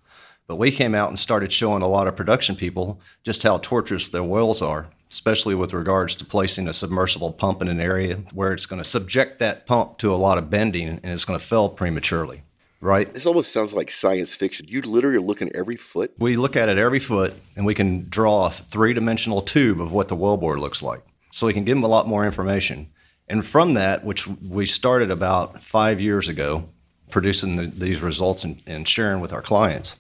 But 0.48 0.56
we 0.56 0.72
came 0.72 0.96
out 0.96 1.10
and 1.10 1.20
started 1.20 1.52
showing 1.52 1.82
a 1.82 1.88
lot 1.90 2.08
of 2.08 2.16
production 2.16 2.56
people 2.56 3.02
just 3.26 3.44
how 3.44 3.58
tortuous 3.58 4.08
their 4.08 4.24
wells 4.24 4.62
are, 4.62 4.88
especially 5.12 5.54
with 5.54 5.74
regards 5.74 6.16
to 6.16 6.24
placing 6.24 6.70
a 6.70 6.74
submersible 6.74 7.34
pump 7.34 7.62
in 7.62 7.68
an 7.68 7.82
area 7.82 8.24
where 8.32 8.54
it's 8.54 8.66
going 8.66 8.82
to 8.82 8.90
subject 8.90 9.40
that 9.40 9.66
pump 9.66 9.98
to 9.98 10.14
a 10.14 10.16
lot 10.16 10.38
of 10.38 10.50
bending 10.50 10.88
and 10.88 11.08
it's 11.08 11.26
going 11.26 11.38
to 11.38 11.46
fail 11.46 11.68
prematurely. 11.68 12.44
Right? 12.82 13.14
This 13.14 13.26
almost 13.26 13.52
sounds 13.52 13.74
like 13.74 13.92
science 13.92 14.36
fiction. 14.36 14.66
You 14.70 14.82
literally 14.82 15.18
are 15.18 15.22
looking 15.22 15.50
at 15.50 15.56
every 15.56 15.76
foot. 15.76 16.14
We 16.18 16.38
look 16.38 16.56
at 16.56 16.70
it 16.70 16.78
every 16.78 17.00
foot 17.00 17.34
and 17.58 17.66
we 17.66 17.76
can 17.76 18.08
draw 18.10 18.48
a 18.48 18.52
three 18.52 18.94
dimensional 18.94 19.42
tube 19.42 19.82
of 19.82 19.92
what 19.92 20.08
the 20.08 20.16
wellbore 20.16 20.58
looks 20.58 20.82
like. 20.82 21.02
So 21.32 21.46
we 21.46 21.54
can 21.54 21.66
give 21.66 21.76
them 21.76 21.84
a 21.84 21.88
lot 21.88 22.08
more 22.08 22.26
information. 22.26 22.90
And 23.28 23.46
from 23.46 23.74
that, 23.76 24.04
which 24.04 24.28
we 24.28 24.66
started 24.66 25.12
about 25.12 25.62
five 25.62 26.00
years 26.02 26.30
ago, 26.30 26.70
producing 27.12 27.58
the, 27.58 27.68
these 27.68 28.02
results 28.02 28.44
and, 28.44 28.62
and 28.66 28.88
sharing 28.88 29.20
with 29.20 29.34
our 29.34 29.42
clients, 29.42 29.98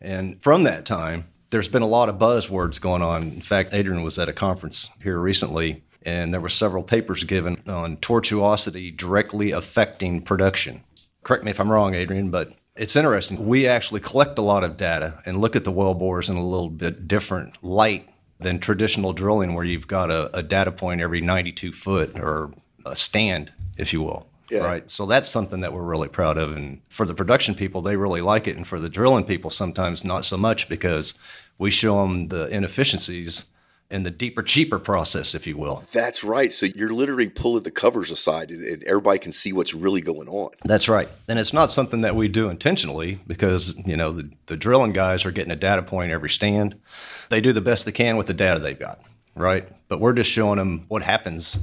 and 0.00 0.42
from 0.42 0.64
that 0.64 0.84
time, 0.84 1.28
there's 1.50 1.68
been 1.68 1.82
a 1.82 1.86
lot 1.86 2.08
of 2.08 2.16
buzzwords 2.16 2.80
going 2.80 3.02
on. 3.02 3.24
In 3.24 3.40
fact, 3.42 3.74
Adrian 3.74 4.02
was 4.02 4.18
at 4.18 4.28
a 4.28 4.32
conference 4.32 4.88
here 5.02 5.18
recently, 5.18 5.84
and 6.04 6.32
there 6.32 6.40
were 6.40 6.48
several 6.48 6.82
papers 6.82 7.24
given 7.24 7.62
on 7.66 7.98
tortuosity 7.98 8.96
directly 8.96 9.50
affecting 9.50 10.22
production. 10.22 10.82
Correct 11.22 11.44
me 11.44 11.50
if 11.50 11.60
I'm 11.60 11.70
wrong, 11.70 11.94
Adrian, 11.94 12.30
but 12.30 12.52
it's 12.76 12.96
interesting. 12.96 13.46
We 13.46 13.66
actually 13.66 14.00
collect 14.00 14.38
a 14.38 14.42
lot 14.42 14.64
of 14.64 14.76
data 14.76 15.20
and 15.24 15.40
look 15.40 15.54
at 15.56 15.64
the 15.64 15.72
well 15.72 15.94
bores 15.94 16.28
in 16.28 16.36
a 16.36 16.46
little 16.46 16.70
bit 16.70 17.06
different 17.06 17.62
light 17.62 18.08
than 18.40 18.58
traditional 18.58 19.12
drilling, 19.12 19.54
where 19.54 19.64
you've 19.64 19.86
got 19.86 20.10
a, 20.10 20.36
a 20.36 20.42
data 20.42 20.72
point 20.72 21.00
every 21.00 21.20
92 21.20 21.72
foot 21.72 22.18
or 22.18 22.52
a 22.84 22.96
stand, 22.96 23.52
if 23.76 23.92
you 23.92 24.02
will. 24.02 24.26
Yeah. 24.50 24.66
Right. 24.66 24.90
So 24.90 25.06
that's 25.06 25.28
something 25.28 25.60
that 25.60 25.72
we're 25.72 25.82
really 25.82 26.08
proud 26.08 26.36
of. 26.36 26.52
And 26.52 26.82
for 26.88 27.06
the 27.06 27.14
production 27.14 27.54
people, 27.54 27.80
they 27.80 27.96
really 27.96 28.20
like 28.20 28.46
it. 28.46 28.56
And 28.56 28.66
for 28.66 28.78
the 28.78 28.90
drilling 28.90 29.24
people, 29.24 29.48
sometimes 29.48 30.04
not 30.04 30.26
so 30.26 30.36
much 30.36 30.68
because 30.68 31.14
we 31.56 31.70
show 31.70 32.02
them 32.02 32.28
the 32.28 32.48
inefficiencies 32.48 33.46
in 33.92 34.02
the 34.04 34.10
deeper, 34.10 34.42
cheaper 34.42 34.78
process, 34.78 35.34
if 35.34 35.46
you 35.46 35.56
will. 35.56 35.84
That's 35.92 36.24
right. 36.24 36.52
So 36.52 36.66
you're 36.74 36.92
literally 36.92 37.28
pulling 37.28 37.62
the 37.62 37.70
covers 37.70 38.10
aside 38.10 38.50
and, 38.50 38.64
and, 38.64 38.82
everybody 38.84 39.18
can 39.18 39.32
see 39.32 39.52
what's 39.52 39.74
really 39.74 40.00
going 40.00 40.28
on. 40.28 40.50
That's 40.64 40.88
right. 40.88 41.08
And 41.28 41.38
it's 41.38 41.52
not 41.52 41.70
something 41.70 42.00
that 42.00 42.16
we 42.16 42.26
do 42.26 42.48
intentionally 42.48 43.20
because, 43.26 43.76
you 43.86 43.96
know, 43.96 44.12
the, 44.12 44.30
the 44.46 44.56
drilling 44.56 44.92
guys 44.92 45.26
are 45.26 45.30
getting 45.30 45.52
a 45.52 45.56
data 45.56 45.82
point 45.82 46.10
every 46.10 46.30
stand. 46.30 46.80
They 47.28 47.40
do 47.40 47.52
the 47.52 47.60
best 47.60 47.84
they 47.84 47.92
can 47.92 48.16
with 48.16 48.26
the 48.26 48.34
data 48.34 48.58
they've 48.58 48.78
got, 48.78 49.00
right? 49.36 49.68
But 49.88 50.00
we're 50.00 50.14
just 50.14 50.30
showing 50.30 50.56
them 50.56 50.86
what 50.88 51.02
happens 51.02 51.58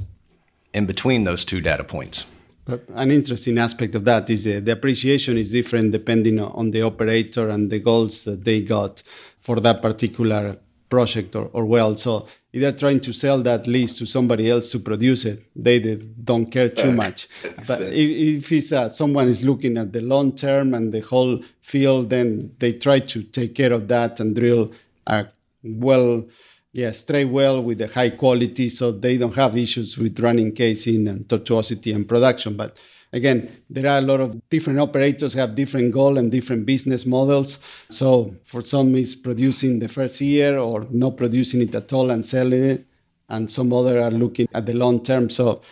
in 0.72 0.86
between 0.86 1.24
those 1.24 1.44
two 1.44 1.60
data 1.60 1.84
points. 1.84 2.26
But 2.64 2.84
an 2.94 3.10
interesting 3.10 3.58
aspect 3.58 3.96
of 3.96 4.04
that 4.04 4.30
is 4.30 4.46
uh, 4.46 4.60
the 4.62 4.72
appreciation 4.72 5.36
is 5.36 5.50
different 5.50 5.90
depending 5.90 6.38
on 6.38 6.70
the 6.70 6.82
operator 6.82 7.48
and 7.48 7.68
the 7.68 7.80
goals 7.80 8.22
that 8.24 8.44
they 8.44 8.60
got 8.60 9.02
for 9.40 9.58
that 9.60 9.82
particular 9.82 10.56
project 10.90 11.34
or, 11.34 11.48
or 11.52 11.64
well. 11.64 11.96
So 11.96 12.26
if 12.52 12.60
they're 12.60 12.72
trying 12.72 13.00
to 13.00 13.12
sell 13.12 13.42
that 13.42 13.66
lease 13.66 13.96
to 13.98 14.06
somebody 14.06 14.50
else 14.50 14.70
to 14.72 14.78
produce 14.78 15.24
it, 15.24 15.42
they, 15.56 15.78
they 15.78 15.94
don't 15.94 16.46
care 16.46 16.68
too 16.68 16.92
much. 16.92 17.28
but 17.68 17.80
if, 17.80 18.44
if 18.44 18.52
it's 18.52 18.72
uh, 18.72 18.90
someone 18.90 19.28
is 19.28 19.44
looking 19.44 19.78
at 19.78 19.92
the 19.92 20.02
long 20.02 20.32
term 20.32 20.74
and 20.74 20.92
the 20.92 21.00
whole 21.00 21.40
field, 21.62 22.10
then 22.10 22.54
they 22.58 22.72
try 22.74 22.98
to 22.98 23.22
take 23.22 23.54
care 23.54 23.72
of 23.72 23.88
that 23.88 24.20
and 24.20 24.36
drill 24.36 24.72
a 25.06 25.26
well, 25.62 26.24
yeah, 26.72 26.92
straight 26.92 27.24
well 27.24 27.62
with 27.62 27.78
the 27.78 27.88
high 27.88 28.10
quality, 28.10 28.70
so 28.70 28.92
they 28.92 29.16
don't 29.16 29.34
have 29.34 29.56
issues 29.56 29.98
with 29.98 30.20
running 30.20 30.52
casing 30.52 31.08
and 31.08 31.26
tortuosity 31.26 31.94
and 31.94 32.08
production. 32.08 32.56
But 32.56 32.78
again, 33.12 33.62
there 33.68 33.90
are 33.90 33.98
a 33.98 34.02
lot 34.02 34.20
of 34.20 34.40
different 34.50 34.78
operators 34.78 35.32
have 35.34 35.56
different 35.56 35.92
goal 35.92 36.16
and 36.16 36.30
different 36.30 36.66
business 36.66 37.06
models. 37.06 37.58
So 37.88 38.36
for 38.44 38.62
some, 38.62 38.94
it's 38.94 39.16
producing 39.16 39.80
the 39.80 39.88
first 39.88 40.20
year 40.20 40.58
or 40.58 40.86
not 40.90 41.16
producing 41.16 41.62
it 41.62 41.74
at 41.74 41.92
all 41.92 42.10
and 42.10 42.24
selling 42.24 42.62
it, 42.62 42.86
and 43.28 43.50
some 43.50 43.72
other 43.72 44.00
are 44.00 44.10
looking 44.10 44.48
at 44.54 44.66
the 44.66 44.74
long 44.74 45.02
term. 45.02 45.28
So 45.28 45.62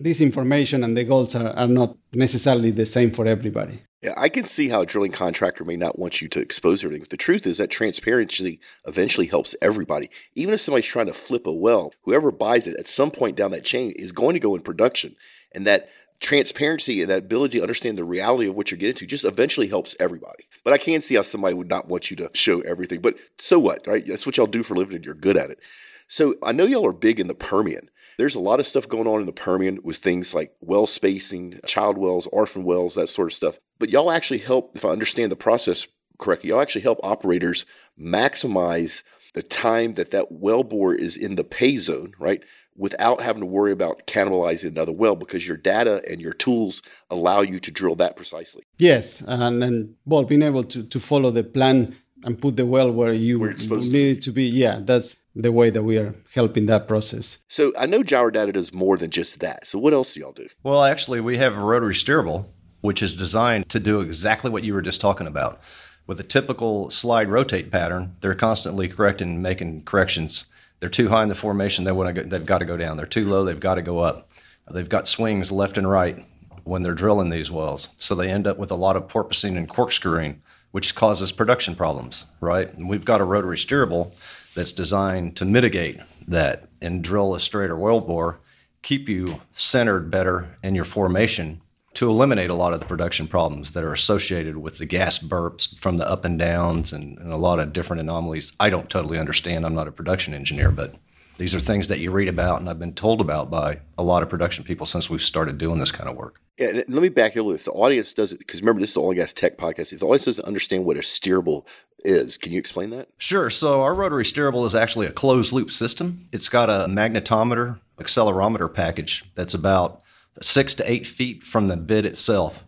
this 0.00 0.20
information 0.20 0.84
and 0.84 0.96
the 0.96 1.04
goals 1.04 1.34
are, 1.34 1.48
are 1.56 1.66
not 1.66 1.96
necessarily 2.12 2.70
the 2.70 2.86
same 2.86 3.10
for 3.10 3.26
everybody. 3.26 3.82
Yeah, 4.02 4.14
I 4.16 4.28
can 4.28 4.44
see 4.44 4.68
how 4.68 4.82
a 4.82 4.86
drilling 4.86 5.10
contractor 5.10 5.64
may 5.64 5.76
not 5.76 5.98
want 5.98 6.22
you 6.22 6.28
to 6.28 6.38
expose 6.38 6.84
everything. 6.84 7.06
The 7.10 7.16
truth 7.16 7.48
is 7.48 7.58
that 7.58 7.68
transparency 7.70 8.60
eventually 8.86 9.26
helps 9.26 9.56
everybody. 9.60 10.08
Even 10.36 10.54
if 10.54 10.60
somebody's 10.60 10.86
trying 10.86 11.06
to 11.06 11.12
flip 11.12 11.48
a 11.48 11.52
well, 11.52 11.92
whoever 12.02 12.30
buys 12.30 12.68
it 12.68 12.76
at 12.76 12.86
some 12.86 13.10
point 13.10 13.36
down 13.36 13.50
that 13.50 13.64
chain 13.64 13.90
is 13.92 14.12
going 14.12 14.34
to 14.34 14.40
go 14.40 14.54
in 14.54 14.62
production. 14.62 15.16
And 15.50 15.66
that 15.66 15.88
transparency 16.20 17.00
and 17.00 17.10
that 17.10 17.18
ability 17.18 17.58
to 17.58 17.62
understand 17.62 17.98
the 17.98 18.04
reality 18.04 18.48
of 18.48 18.54
what 18.54 18.70
you're 18.70 18.78
getting 18.78 18.94
to 18.96 19.06
just 19.06 19.24
eventually 19.24 19.66
helps 19.66 19.96
everybody. 19.98 20.44
But 20.62 20.74
I 20.74 20.78
can 20.78 21.00
see 21.00 21.16
how 21.16 21.22
somebody 21.22 21.54
would 21.54 21.68
not 21.68 21.88
want 21.88 22.10
you 22.10 22.16
to 22.18 22.30
show 22.34 22.60
everything. 22.60 23.00
But 23.00 23.16
so 23.38 23.58
what, 23.58 23.86
right? 23.86 24.06
That's 24.06 24.26
what 24.26 24.36
y'all 24.36 24.46
do 24.46 24.62
for 24.62 24.76
living 24.76 24.96
and 24.96 25.04
you're 25.04 25.14
good 25.14 25.36
at 25.36 25.50
it. 25.50 25.58
So 26.06 26.36
I 26.42 26.52
know 26.52 26.64
y'all 26.64 26.86
are 26.86 26.92
big 26.92 27.18
in 27.18 27.26
the 27.26 27.34
Permian. 27.34 27.90
There's 28.18 28.34
a 28.34 28.40
lot 28.40 28.60
of 28.60 28.66
stuff 28.66 28.88
going 28.88 29.06
on 29.06 29.20
in 29.20 29.26
the 29.26 29.32
Permian 29.32 29.78
with 29.82 29.96
things 29.96 30.34
like 30.34 30.52
well 30.60 30.86
spacing, 30.86 31.60
child 31.64 31.96
wells, 31.96 32.26
orphan 32.32 32.64
wells, 32.64 32.94
that 32.96 33.08
sort 33.08 33.28
of 33.28 33.34
stuff. 33.34 33.58
But 33.78 33.90
y'all 33.90 34.10
actually 34.10 34.38
help, 34.38 34.76
if 34.76 34.84
I 34.84 34.90
understand 34.90 35.32
the 35.32 35.36
process 35.36 35.86
correctly, 36.18 36.50
y'all 36.50 36.60
actually 36.60 36.82
help 36.82 36.98
operators 37.02 37.64
maximize 37.98 39.02
the 39.34 39.42
time 39.42 39.94
that 39.94 40.10
that 40.10 40.32
well 40.32 40.64
bore 40.64 40.94
is 40.94 41.16
in 41.16 41.36
the 41.36 41.44
pay 41.44 41.76
zone, 41.78 42.12
right? 42.18 42.42
without 42.78 43.20
having 43.20 43.40
to 43.40 43.46
worry 43.46 43.72
about 43.72 44.06
cannibalizing 44.06 44.68
another 44.68 44.92
well 44.92 45.16
because 45.16 45.46
your 45.46 45.56
data 45.56 46.00
and 46.08 46.20
your 46.20 46.32
tools 46.32 46.80
allow 47.10 47.40
you 47.40 47.58
to 47.58 47.70
drill 47.72 47.96
that 47.96 48.16
precisely. 48.16 48.62
Yes, 48.78 49.20
and, 49.26 49.62
and 49.62 49.94
well, 50.06 50.22
being 50.22 50.42
able 50.42 50.64
to, 50.64 50.84
to 50.84 51.00
follow 51.00 51.30
the 51.30 51.42
plan 51.42 51.96
and 52.24 52.40
put 52.40 52.56
the 52.56 52.66
well 52.66 52.90
where 52.90 53.12
you 53.12 53.38
where 53.38 53.52
need 53.52 53.94
it 54.18 54.22
to 54.22 54.32
be, 54.32 54.44
yeah, 54.44 54.80
that's 54.82 55.16
the 55.34 55.52
way 55.52 55.70
that 55.70 55.82
we 55.82 55.98
are 55.98 56.14
helping 56.34 56.66
that 56.66 56.88
process. 56.88 57.38
So 57.48 57.72
I 57.78 57.86
know 57.86 58.02
Gyrodata 58.02 58.52
does 58.52 58.72
more 58.72 58.96
than 58.96 59.10
just 59.10 59.40
that. 59.40 59.66
So 59.66 59.78
what 59.78 59.92
else 59.92 60.14
do 60.14 60.20
y'all 60.20 60.32
do? 60.32 60.48
Well, 60.62 60.82
actually, 60.82 61.20
we 61.20 61.38
have 61.38 61.56
a 61.56 61.60
rotary 61.60 61.94
steerable, 61.94 62.46
which 62.80 63.02
is 63.02 63.16
designed 63.16 63.68
to 63.68 63.80
do 63.80 64.00
exactly 64.00 64.50
what 64.50 64.64
you 64.64 64.74
were 64.74 64.82
just 64.82 65.00
talking 65.00 65.26
about. 65.26 65.60
With 66.06 66.18
a 66.18 66.24
typical 66.24 66.90
slide 66.90 67.28
rotate 67.28 67.70
pattern, 67.70 68.16
they're 68.20 68.34
constantly 68.34 68.88
correcting 68.88 69.28
and 69.28 69.42
making 69.42 69.84
corrections 69.84 70.46
they're 70.80 70.88
too 70.88 71.08
high 71.08 71.22
in 71.22 71.28
the 71.28 71.34
formation. 71.34 71.84
They 71.84 71.92
want 71.92 72.14
to. 72.14 72.22
Go, 72.22 72.28
they've 72.28 72.46
got 72.46 72.58
to 72.58 72.64
go 72.64 72.76
down. 72.76 72.96
They're 72.96 73.06
too 73.06 73.28
low. 73.28 73.44
They've 73.44 73.58
got 73.58 73.76
to 73.76 73.82
go 73.82 73.98
up. 73.98 74.30
They've 74.70 74.88
got 74.88 75.08
swings 75.08 75.50
left 75.50 75.78
and 75.78 75.90
right 75.90 76.24
when 76.64 76.82
they're 76.82 76.94
drilling 76.94 77.30
these 77.30 77.50
wells. 77.50 77.88
So 77.96 78.14
they 78.14 78.30
end 78.30 78.46
up 78.46 78.58
with 78.58 78.70
a 78.70 78.76
lot 78.76 78.96
of 78.96 79.08
porpoising 79.08 79.56
and 79.56 79.68
corkscrewing, 79.68 80.42
which 80.70 80.94
causes 80.94 81.32
production 81.32 81.74
problems. 81.74 82.24
Right. 82.40 82.72
And 82.74 82.88
we've 82.88 83.04
got 83.04 83.20
a 83.20 83.24
rotary 83.24 83.56
steerable 83.56 84.14
that's 84.54 84.72
designed 84.72 85.36
to 85.36 85.44
mitigate 85.44 86.00
that 86.26 86.68
and 86.82 87.02
drill 87.02 87.34
a 87.34 87.40
straighter 87.40 87.76
well 87.76 88.00
bore, 88.00 88.40
keep 88.82 89.08
you 89.08 89.40
centered 89.54 90.10
better 90.10 90.56
in 90.62 90.74
your 90.74 90.84
formation 90.84 91.60
to 91.94 92.08
eliminate 92.08 92.50
a 92.50 92.54
lot 92.54 92.72
of 92.72 92.80
the 92.80 92.86
production 92.86 93.26
problems 93.26 93.72
that 93.72 93.82
are 93.82 93.92
associated 93.92 94.56
with 94.56 94.78
the 94.78 94.86
gas 94.86 95.18
burps 95.18 95.76
from 95.78 95.96
the 95.96 96.08
up 96.08 96.24
and 96.24 96.38
downs 96.38 96.92
and, 96.92 97.18
and, 97.18 97.32
a 97.32 97.36
lot 97.36 97.58
of 97.58 97.72
different 97.72 98.00
anomalies. 98.00 98.52
I 98.60 98.70
don't 98.70 98.88
totally 98.88 99.18
understand. 99.18 99.66
I'm 99.66 99.74
not 99.74 99.88
a 99.88 99.92
production 99.92 100.32
engineer, 100.32 100.70
but 100.70 100.94
these 101.38 101.54
are 101.54 101.60
things 101.60 101.88
that 101.88 102.00
you 102.00 102.10
read 102.10 102.28
about 102.28 102.60
and 102.60 102.68
I've 102.68 102.78
been 102.78 102.94
told 102.94 103.20
about 103.20 103.50
by 103.50 103.80
a 103.96 104.02
lot 104.02 104.22
of 104.22 104.28
production 104.28 104.64
people 104.64 104.86
since 104.86 105.08
we've 105.08 105.22
started 105.22 105.56
doing 105.56 105.78
this 105.78 105.90
kind 105.90 106.08
of 106.08 106.16
work. 106.16 106.40
Yeah, 106.58 106.72
let 106.72 106.88
me 106.88 107.08
back 107.08 107.36
you 107.36 107.42
a 107.42 107.44
little. 107.44 107.54
If 107.54 107.64
the 107.64 107.70
audience 107.70 108.12
doesn't, 108.12 108.38
because 108.38 108.60
remember 108.60 108.80
this 108.80 108.90
is 108.90 108.94
the 108.94 109.00
Oil 109.00 109.10
and 109.10 109.18
Gas 109.18 109.32
Tech 109.32 109.56
podcast. 109.56 109.92
If 109.92 110.00
the 110.00 110.06
audience 110.06 110.24
doesn't 110.24 110.44
understand 110.44 110.84
what 110.84 110.96
a 110.96 111.00
steerable 111.00 111.66
is, 112.00 112.36
can 112.36 112.52
you 112.52 112.58
explain 112.58 112.90
that? 112.90 113.08
Sure. 113.16 113.48
So 113.48 113.82
our 113.82 113.94
rotary 113.94 114.24
steerable 114.24 114.66
is 114.66 114.74
actually 114.74 115.06
a 115.06 115.12
closed 115.12 115.52
loop 115.52 115.70
system. 115.70 116.28
It's 116.32 116.48
got 116.48 116.68
a 116.68 116.86
magnetometer, 116.88 117.78
accelerometer 117.98 118.72
package 118.72 119.24
that's 119.36 119.54
about 119.54 120.02
six 120.42 120.74
to 120.74 120.90
eight 120.90 121.06
feet 121.06 121.44
from 121.44 121.68
the 121.68 121.76
bit 121.76 122.04
itself. 122.04 122.64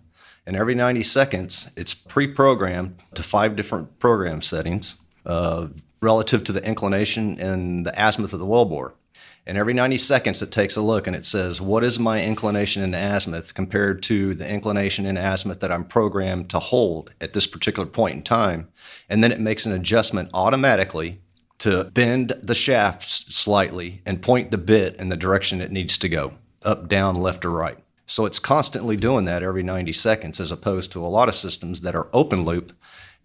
And 0.46 0.56
every 0.56 0.76
90 0.76 1.02
seconds, 1.02 1.70
it's 1.76 1.92
pre 1.92 2.28
programmed 2.28 3.02
to 3.14 3.22
five 3.24 3.56
different 3.56 3.98
program 3.98 4.40
settings 4.40 5.00
uh, 5.26 5.68
relative 6.00 6.44
to 6.44 6.52
the 6.52 6.64
inclination 6.64 7.38
and 7.38 7.86
the 7.86 7.92
azimuth 7.96 8.32
of 8.32 8.38
the 8.38 8.46
wellbore. 8.46 8.92
And 9.46 9.56
every 9.56 9.72
90 9.72 9.96
seconds, 9.96 10.42
it 10.42 10.52
takes 10.52 10.76
a 10.76 10.82
look 10.82 11.06
and 11.06 11.16
it 11.16 11.24
says, 11.24 11.60
What 11.60 11.82
is 11.82 11.98
my 11.98 12.22
inclination 12.22 12.82
and 12.82 12.94
azimuth 12.94 13.54
compared 13.54 14.02
to 14.04 14.34
the 14.34 14.46
inclination 14.46 15.06
and 15.06 15.18
azimuth 15.18 15.60
that 15.60 15.72
I'm 15.72 15.84
programmed 15.84 16.50
to 16.50 16.58
hold 16.58 17.12
at 17.20 17.32
this 17.32 17.46
particular 17.46 17.88
point 17.88 18.14
in 18.16 18.22
time? 18.22 18.68
And 19.08 19.24
then 19.24 19.32
it 19.32 19.40
makes 19.40 19.66
an 19.66 19.72
adjustment 19.72 20.30
automatically 20.34 21.20
to 21.58 21.84
bend 21.84 22.32
the 22.42 22.54
shaft 22.54 23.08
slightly 23.08 24.02
and 24.06 24.22
point 24.22 24.50
the 24.50 24.58
bit 24.58 24.96
in 24.96 25.08
the 25.08 25.16
direction 25.16 25.60
it 25.60 25.72
needs 25.72 25.98
to 25.98 26.08
go 26.08 26.34
up, 26.62 26.88
down, 26.88 27.16
left, 27.16 27.44
or 27.44 27.50
right. 27.50 27.78
So 28.06 28.26
it's 28.26 28.38
constantly 28.38 28.96
doing 28.96 29.24
that 29.26 29.42
every 29.42 29.62
90 29.62 29.92
seconds, 29.92 30.40
as 30.40 30.50
opposed 30.50 30.90
to 30.92 31.04
a 31.04 31.08
lot 31.08 31.28
of 31.28 31.34
systems 31.34 31.82
that 31.82 31.94
are 31.94 32.08
open 32.12 32.44
loop. 32.44 32.72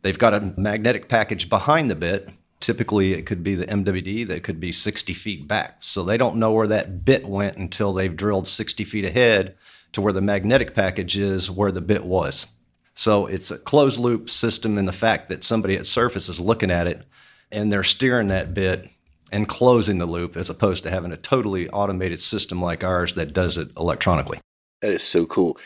They've 0.01 0.19
got 0.19 0.33
a 0.33 0.53
magnetic 0.57 1.09
package 1.09 1.49
behind 1.49 1.89
the 1.89 1.95
bit. 1.95 2.29
Typically, 2.59 3.13
it 3.13 3.25
could 3.25 3.43
be 3.43 3.55
the 3.55 3.65
MWD 3.67 4.27
that 4.27 4.43
could 4.43 4.59
be 4.59 4.71
60 4.71 5.13
feet 5.13 5.47
back. 5.47 5.77
So 5.81 6.03
they 6.03 6.17
don't 6.17 6.37
know 6.37 6.51
where 6.53 6.67
that 6.67 7.05
bit 7.05 7.25
went 7.25 7.57
until 7.57 7.93
they've 7.93 8.15
drilled 8.15 8.47
60 8.47 8.83
feet 8.85 9.05
ahead 9.05 9.55
to 9.91 10.01
where 10.01 10.13
the 10.13 10.21
magnetic 10.21 10.73
package 10.73 11.17
is 11.17 11.51
where 11.51 11.71
the 11.71 11.81
bit 11.81 12.05
was. 12.05 12.47
So 12.95 13.25
it's 13.25 13.51
a 13.51 13.57
closed 13.57 13.99
loop 13.99 14.29
system 14.29 14.77
in 14.77 14.85
the 14.85 14.91
fact 14.91 15.29
that 15.29 15.43
somebody 15.43 15.75
at 15.75 15.85
surface 15.85 16.29
is 16.29 16.39
looking 16.39 16.71
at 16.71 16.87
it 16.87 17.05
and 17.51 17.71
they're 17.71 17.83
steering 17.83 18.29
that 18.29 18.53
bit 18.53 18.89
and 19.31 19.47
closing 19.47 19.97
the 19.97 20.05
loop 20.05 20.37
as 20.37 20.49
opposed 20.49 20.83
to 20.83 20.89
having 20.89 21.11
a 21.11 21.17
totally 21.17 21.69
automated 21.69 22.19
system 22.19 22.61
like 22.61 22.83
ours 22.83 23.15
that 23.15 23.33
does 23.33 23.57
it 23.57 23.69
electronically. 23.77 24.39
That 24.81 24.93
is 24.93 25.03
so 25.03 25.25
cool. 25.25 25.57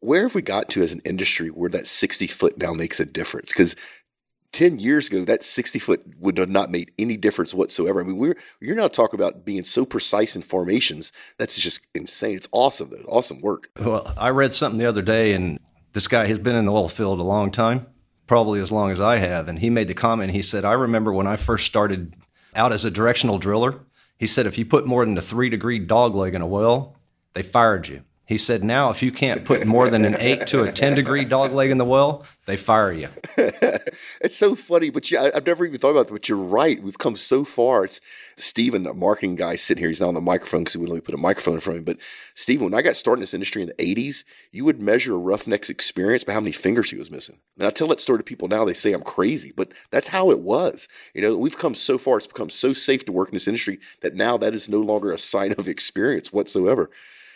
Where 0.00 0.22
have 0.22 0.34
we 0.34 0.42
got 0.42 0.68
to 0.70 0.82
as 0.82 0.92
an 0.92 1.00
industry 1.04 1.48
where 1.48 1.70
that 1.70 1.86
60 1.86 2.26
foot 2.26 2.58
now 2.58 2.72
makes 2.72 3.00
a 3.00 3.06
difference? 3.06 3.48
Because 3.48 3.74
10 4.54 4.78
years 4.78 5.08
ago, 5.08 5.24
that 5.24 5.42
60 5.42 5.78
foot 5.80 6.02
would 6.20 6.38
have 6.38 6.48
not 6.48 6.70
made 6.70 6.92
any 6.98 7.16
difference 7.16 7.52
whatsoever. 7.52 8.00
I 8.00 8.04
mean, 8.04 8.16
we're, 8.16 8.36
you're 8.60 8.76
now 8.76 8.88
talking 8.88 9.18
about 9.18 9.44
being 9.44 9.64
so 9.64 9.84
precise 9.84 10.36
in 10.36 10.42
formations. 10.42 11.12
That's 11.38 11.58
just 11.58 11.86
insane. 11.94 12.36
It's 12.36 12.48
awesome, 12.52 12.90
though. 12.90 13.04
Awesome 13.08 13.40
work. 13.40 13.68
Well, 13.80 14.10
I 14.16 14.30
read 14.30 14.54
something 14.54 14.78
the 14.78 14.86
other 14.86 15.02
day, 15.02 15.32
and 15.32 15.58
this 15.92 16.06
guy 16.06 16.26
has 16.26 16.38
been 16.38 16.54
in 16.54 16.66
the 16.66 16.72
oil 16.72 16.88
field 16.88 17.18
a 17.18 17.24
long 17.24 17.50
time, 17.50 17.86
probably 18.28 18.60
as 18.60 18.70
long 18.70 18.92
as 18.92 19.00
I 19.00 19.16
have. 19.16 19.48
And 19.48 19.58
he 19.58 19.70
made 19.70 19.88
the 19.88 19.94
comment, 19.94 20.32
he 20.32 20.42
said, 20.42 20.64
I 20.64 20.72
remember 20.72 21.12
when 21.12 21.26
I 21.26 21.36
first 21.36 21.66
started 21.66 22.14
out 22.54 22.72
as 22.72 22.84
a 22.84 22.90
directional 22.90 23.38
driller. 23.38 23.80
He 24.16 24.28
said 24.28 24.46
if 24.46 24.56
you 24.56 24.64
put 24.64 24.86
more 24.86 25.04
than 25.04 25.18
a 25.18 25.22
three 25.22 25.50
degree 25.50 25.80
dog 25.80 26.14
leg 26.14 26.34
in 26.34 26.42
a 26.42 26.46
well, 26.46 26.96
they 27.34 27.42
fired 27.42 27.88
you. 27.88 28.04
He 28.26 28.38
said, 28.38 28.64
now 28.64 28.88
if 28.88 29.02
you 29.02 29.12
can't 29.12 29.44
put 29.44 29.66
more 29.66 29.90
than 29.90 30.06
an 30.06 30.16
eight 30.18 30.46
to 30.46 30.62
a 30.62 30.72
10 30.72 30.94
degree 30.94 31.26
dog 31.26 31.52
leg 31.52 31.70
in 31.70 31.76
the 31.76 31.84
well, 31.84 32.24
they 32.46 32.56
fire 32.56 32.90
you. 32.90 33.08
it's 33.36 34.36
so 34.36 34.54
funny, 34.54 34.88
but 34.88 35.12
I've 35.12 35.46
never 35.46 35.66
even 35.66 35.78
thought 35.78 35.90
about 35.90 36.06
that. 36.06 36.14
But 36.14 36.28
you're 36.28 36.38
right. 36.38 36.82
We've 36.82 36.96
come 36.96 37.16
so 37.16 37.44
far. 37.44 37.84
It's 37.84 38.00
Stephen, 38.36 38.86
a 38.86 38.94
marketing 38.94 39.36
guy, 39.36 39.56
sitting 39.56 39.82
here. 39.82 39.88
He's 39.88 40.00
not 40.00 40.08
on 40.08 40.14
the 40.14 40.22
microphone 40.22 40.64
because 40.64 40.78
we 40.78 40.88
only 40.88 41.02
put 41.02 41.14
a 41.14 41.18
microphone 41.18 41.54
in 41.54 41.60
front 41.60 41.78
of 41.78 41.80
him. 41.80 41.84
But 41.84 42.02
Stephen, 42.34 42.64
when 42.64 42.74
I 42.74 42.80
got 42.80 42.96
started 42.96 43.18
in 43.18 43.22
this 43.22 43.34
industry 43.34 43.60
in 43.60 43.68
the 43.68 43.94
80s, 43.94 44.24
you 44.52 44.64
would 44.64 44.80
measure 44.80 45.14
a 45.14 45.18
roughneck's 45.18 45.68
experience 45.68 46.24
by 46.24 46.32
how 46.32 46.40
many 46.40 46.52
fingers 46.52 46.90
he 46.90 46.96
was 46.96 47.10
missing. 47.10 47.40
And 47.58 47.66
I 47.66 47.70
tell 47.70 47.88
that 47.88 48.00
story 48.00 48.18
to 48.20 48.24
people 48.24 48.48
now, 48.48 48.64
they 48.64 48.74
say 48.74 48.94
I'm 48.94 49.02
crazy, 49.02 49.52
but 49.54 49.72
that's 49.90 50.08
how 50.08 50.30
it 50.30 50.40
was. 50.40 50.88
You 51.12 51.20
know, 51.20 51.36
we've 51.36 51.58
come 51.58 51.74
so 51.74 51.98
far. 51.98 52.16
It's 52.16 52.26
become 52.26 52.50
so 52.50 52.72
safe 52.72 53.04
to 53.04 53.12
work 53.12 53.28
in 53.28 53.34
this 53.34 53.48
industry 53.48 53.80
that 54.00 54.14
now 54.14 54.38
that 54.38 54.54
is 54.54 54.66
no 54.66 54.80
longer 54.80 55.12
a 55.12 55.18
sign 55.18 55.52
of 55.58 55.68
experience 55.68 56.32
whatsoever. 56.32 56.90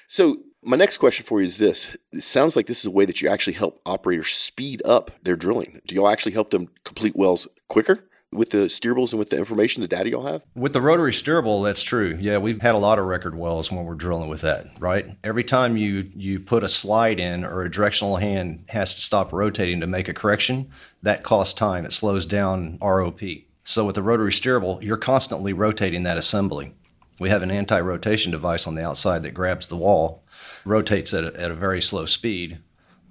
So 0.06 0.38
my 0.62 0.76
next 0.76 0.98
question 0.98 1.24
for 1.24 1.40
you 1.40 1.46
is 1.46 1.58
this. 1.58 1.96
It 2.12 2.22
sounds 2.22 2.56
like 2.56 2.66
this 2.66 2.80
is 2.80 2.86
a 2.86 2.90
way 2.90 3.04
that 3.04 3.22
you 3.22 3.28
actually 3.28 3.54
help 3.54 3.80
operators 3.86 4.28
speed 4.28 4.82
up 4.84 5.10
their 5.22 5.36
drilling. 5.36 5.80
Do 5.86 5.94
y'all 5.94 6.08
actually 6.08 6.32
help 6.32 6.50
them 6.50 6.68
complete 6.84 7.16
wells 7.16 7.48
quicker? 7.68 8.04
with 8.32 8.50
the 8.50 8.66
steerables 8.66 9.12
and 9.12 9.18
with 9.18 9.30
the 9.30 9.38
information, 9.38 9.80
the 9.80 9.88
data 9.88 10.10
y'all 10.10 10.26
have? 10.26 10.42
With 10.54 10.72
the 10.72 10.82
rotary 10.82 11.12
steerable, 11.12 11.64
that's 11.64 11.82
true. 11.82 12.16
Yeah, 12.20 12.38
we've 12.38 12.60
had 12.60 12.74
a 12.74 12.78
lot 12.78 12.98
of 12.98 13.06
record 13.06 13.36
wells 13.36 13.72
when 13.72 13.84
we're 13.84 13.94
drilling 13.94 14.28
with 14.28 14.42
that, 14.42 14.66
right? 14.78 15.16
Every 15.24 15.44
time 15.44 15.76
you 15.76 16.10
you 16.14 16.40
put 16.40 16.64
a 16.64 16.68
slide 16.68 17.20
in 17.20 17.44
or 17.44 17.62
a 17.62 17.70
directional 17.70 18.16
hand 18.16 18.64
has 18.68 18.94
to 18.94 19.00
stop 19.00 19.32
rotating 19.32 19.80
to 19.80 19.86
make 19.86 20.08
a 20.08 20.14
correction, 20.14 20.70
that 21.02 21.22
costs 21.22 21.54
time. 21.54 21.86
It 21.86 21.92
slows 21.92 22.26
down 22.26 22.78
ROP. 22.80 23.44
So 23.64 23.84
with 23.84 23.96
the 23.96 24.02
rotary 24.02 24.32
steerable, 24.32 24.82
you're 24.82 24.96
constantly 24.96 25.52
rotating 25.52 26.02
that 26.04 26.16
assembly. 26.16 26.74
We 27.18 27.30
have 27.30 27.42
an 27.42 27.50
anti-rotation 27.50 28.32
device 28.32 28.66
on 28.66 28.74
the 28.74 28.84
outside 28.84 29.22
that 29.22 29.34
grabs 29.34 29.66
the 29.66 29.76
wall, 29.76 30.22
rotates 30.64 31.12
at 31.12 31.24
a, 31.24 31.40
at 31.40 31.50
a 31.50 31.54
very 31.54 31.82
slow 31.82 32.06
speed 32.06 32.58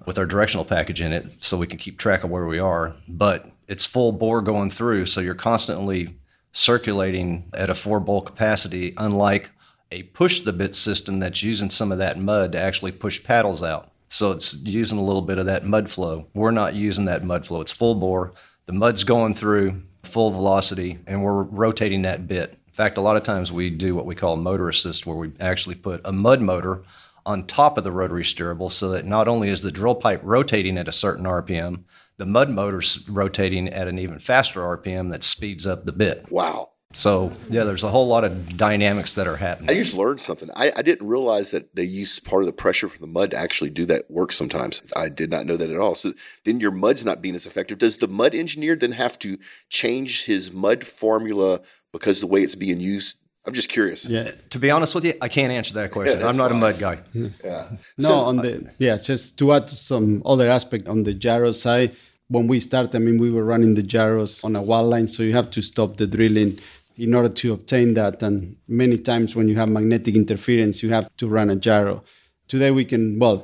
with 0.05 0.17
our 0.17 0.25
directional 0.25 0.65
package 0.65 1.01
in 1.01 1.11
it 1.11 1.25
so 1.39 1.57
we 1.57 1.67
can 1.67 1.77
keep 1.77 1.97
track 1.97 2.23
of 2.23 2.29
where 2.29 2.45
we 2.45 2.59
are. 2.59 2.95
But 3.07 3.51
it's 3.67 3.85
full 3.85 4.13
bore 4.13 4.41
going 4.41 4.69
through, 4.69 5.07
so 5.07 5.19
you're 5.19 5.35
constantly 5.35 6.17
circulating 6.53 7.49
at 7.53 7.69
a 7.69 7.75
full 7.75 7.99
bore 7.99 8.23
capacity, 8.23 8.93
unlike 8.97 9.51
a 9.91 10.03
push 10.03 10.39
the 10.39 10.53
bit 10.53 10.75
system 10.75 11.19
that's 11.19 11.43
using 11.43 11.69
some 11.69 11.91
of 11.91 11.97
that 11.97 12.17
mud 12.17 12.53
to 12.53 12.57
actually 12.57 12.91
push 12.91 13.23
paddles 13.23 13.61
out. 13.61 13.91
So 14.09 14.31
it's 14.31 14.55
using 14.63 14.97
a 14.97 15.03
little 15.03 15.21
bit 15.21 15.37
of 15.37 15.45
that 15.47 15.65
mud 15.65 15.89
flow. 15.89 16.27
We're 16.33 16.51
not 16.51 16.75
using 16.75 17.05
that 17.05 17.23
mud 17.23 17.45
flow. 17.45 17.61
It's 17.61 17.71
full 17.71 17.95
bore. 17.95 18.33
The 18.65 18.73
mud's 18.73 19.03
going 19.03 19.33
through 19.33 19.81
full 20.03 20.31
velocity 20.31 20.99
and 21.05 21.23
we're 21.23 21.43
rotating 21.43 22.03
that 22.03 22.27
bit. 22.27 22.56
In 22.77 22.83
fact, 22.83 22.99
a 22.99 23.01
lot 23.01 23.15
of 23.15 23.23
times 23.23 23.51
we 23.51 23.71
do 23.71 23.95
what 23.95 24.05
we 24.05 24.13
call 24.13 24.35
motor 24.35 24.69
assist, 24.69 25.07
where 25.07 25.17
we 25.17 25.31
actually 25.39 25.73
put 25.73 25.99
a 26.05 26.11
mud 26.11 26.41
motor 26.41 26.83
on 27.25 27.47
top 27.47 27.75
of 27.75 27.83
the 27.83 27.91
rotary 27.91 28.21
steerable 28.21 28.71
so 28.71 28.89
that 28.89 29.03
not 29.03 29.27
only 29.27 29.49
is 29.49 29.61
the 29.61 29.71
drill 29.71 29.95
pipe 29.95 30.21
rotating 30.23 30.77
at 30.77 30.87
a 30.87 30.91
certain 30.91 31.25
RPM, 31.25 31.85
the 32.17 32.27
mud 32.27 32.51
motor's 32.51 33.09
rotating 33.09 33.67
at 33.67 33.87
an 33.87 33.97
even 33.97 34.19
faster 34.19 34.59
RPM 34.59 35.09
that 35.09 35.23
speeds 35.23 35.65
up 35.65 35.85
the 35.85 35.91
bit. 35.91 36.31
Wow. 36.31 36.69
So, 36.93 37.33
yeah, 37.49 37.63
there's 37.63 37.83
a 37.83 37.89
whole 37.89 38.07
lot 38.07 38.23
of 38.23 38.55
dynamics 38.55 39.15
that 39.15 39.27
are 39.27 39.37
happening. 39.37 39.71
I 39.71 39.73
just 39.73 39.95
learned 39.95 40.21
something. 40.21 40.49
I, 40.55 40.71
I 40.75 40.83
didn't 40.83 41.07
realize 41.07 41.49
that 41.51 41.75
they 41.75 41.83
use 41.83 42.19
part 42.19 42.43
of 42.43 42.45
the 42.45 42.53
pressure 42.53 42.87
from 42.87 43.01
the 43.01 43.11
mud 43.11 43.31
to 43.31 43.37
actually 43.37 43.71
do 43.71 43.85
that 43.85 44.09
work 44.09 44.31
sometimes. 44.31 44.83
I 44.95 45.09
did 45.09 45.31
not 45.31 45.47
know 45.47 45.57
that 45.57 45.71
at 45.71 45.79
all. 45.79 45.95
So 45.95 46.13
then 46.45 46.59
your 46.59 46.71
mud's 46.71 47.03
not 47.03 47.23
being 47.23 47.35
as 47.35 47.47
effective. 47.47 47.79
Does 47.79 47.97
the 47.97 48.07
mud 48.07 48.35
engineer 48.35 48.75
then 48.75 48.91
have 48.93 49.17
to 49.19 49.37
change 49.67 50.25
his 50.25 50.51
mud 50.51 50.85
formula 50.85 51.61
because 51.97 52.19
the 52.21 52.27
way 52.27 52.41
it's 52.43 52.55
being 52.55 52.79
used 52.79 53.17
I'm 53.47 53.53
just 53.53 53.69
curious. 53.69 54.03
Yeah. 54.03 54.31
To 54.49 54.59
be 54.59 54.69
honest 54.69 54.93
with 54.93 55.05
you, 55.05 55.13
I 55.21 55.29
can't 55.29 55.53
answer 55.53 55.73
that 55.75 55.89
question. 55.91 56.19
Yeah, 56.19 56.27
I'm 56.27 56.35
not 56.35 56.49
fine. 56.51 56.57
a 56.57 56.61
mud 56.65 56.79
guy. 56.79 56.97
Yeah. 57.13 57.69
No, 57.97 58.09
So- 58.09 58.19
on 58.29 58.35
the 58.37 58.69
yeah, 58.77 58.97
just 58.97 59.37
to 59.39 59.53
add 59.53 59.69
some 59.69 60.21
other 60.25 60.49
aspect 60.49 60.85
on 60.93 61.03
the 61.03 61.13
gyro 61.13 61.53
side. 61.53 61.91
When 62.29 62.45
we 62.47 62.59
started, 62.59 62.93
I 62.93 62.99
mean, 62.99 63.17
we 63.25 63.31
were 63.31 63.45
running 63.45 63.73
the 63.75 63.83
gyros 63.95 64.43
on 64.43 64.57
a 64.57 64.61
wireline, 64.61 65.09
so 65.09 65.23
you 65.23 65.31
have 65.31 65.49
to 65.51 65.61
stop 65.61 65.95
the 65.95 66.05
drilling 66.05 66.59
in 66.97 67.13
order 67.13 67.29
to 67.41 67.53
obtain 67.53 67.93
that. 67.93 68.21
And 68.21 68.57
many 68.67 68.97
times 68.97 69.33
when 69.33 69.47
you 69.47 69.55
have 69.55 69.69
magnetic 69.69 70.13
interference, 70.23 70.83
you 70.83 70.89
have 70.89 71.07
to 71.21 71.25
run 71.37 71.49
a 71.49 71.55
gyro. 71.55 72.03
Today 72.49 72.71
we 72.71 72.83
can 72.83 73.17
well, 73.17 73.39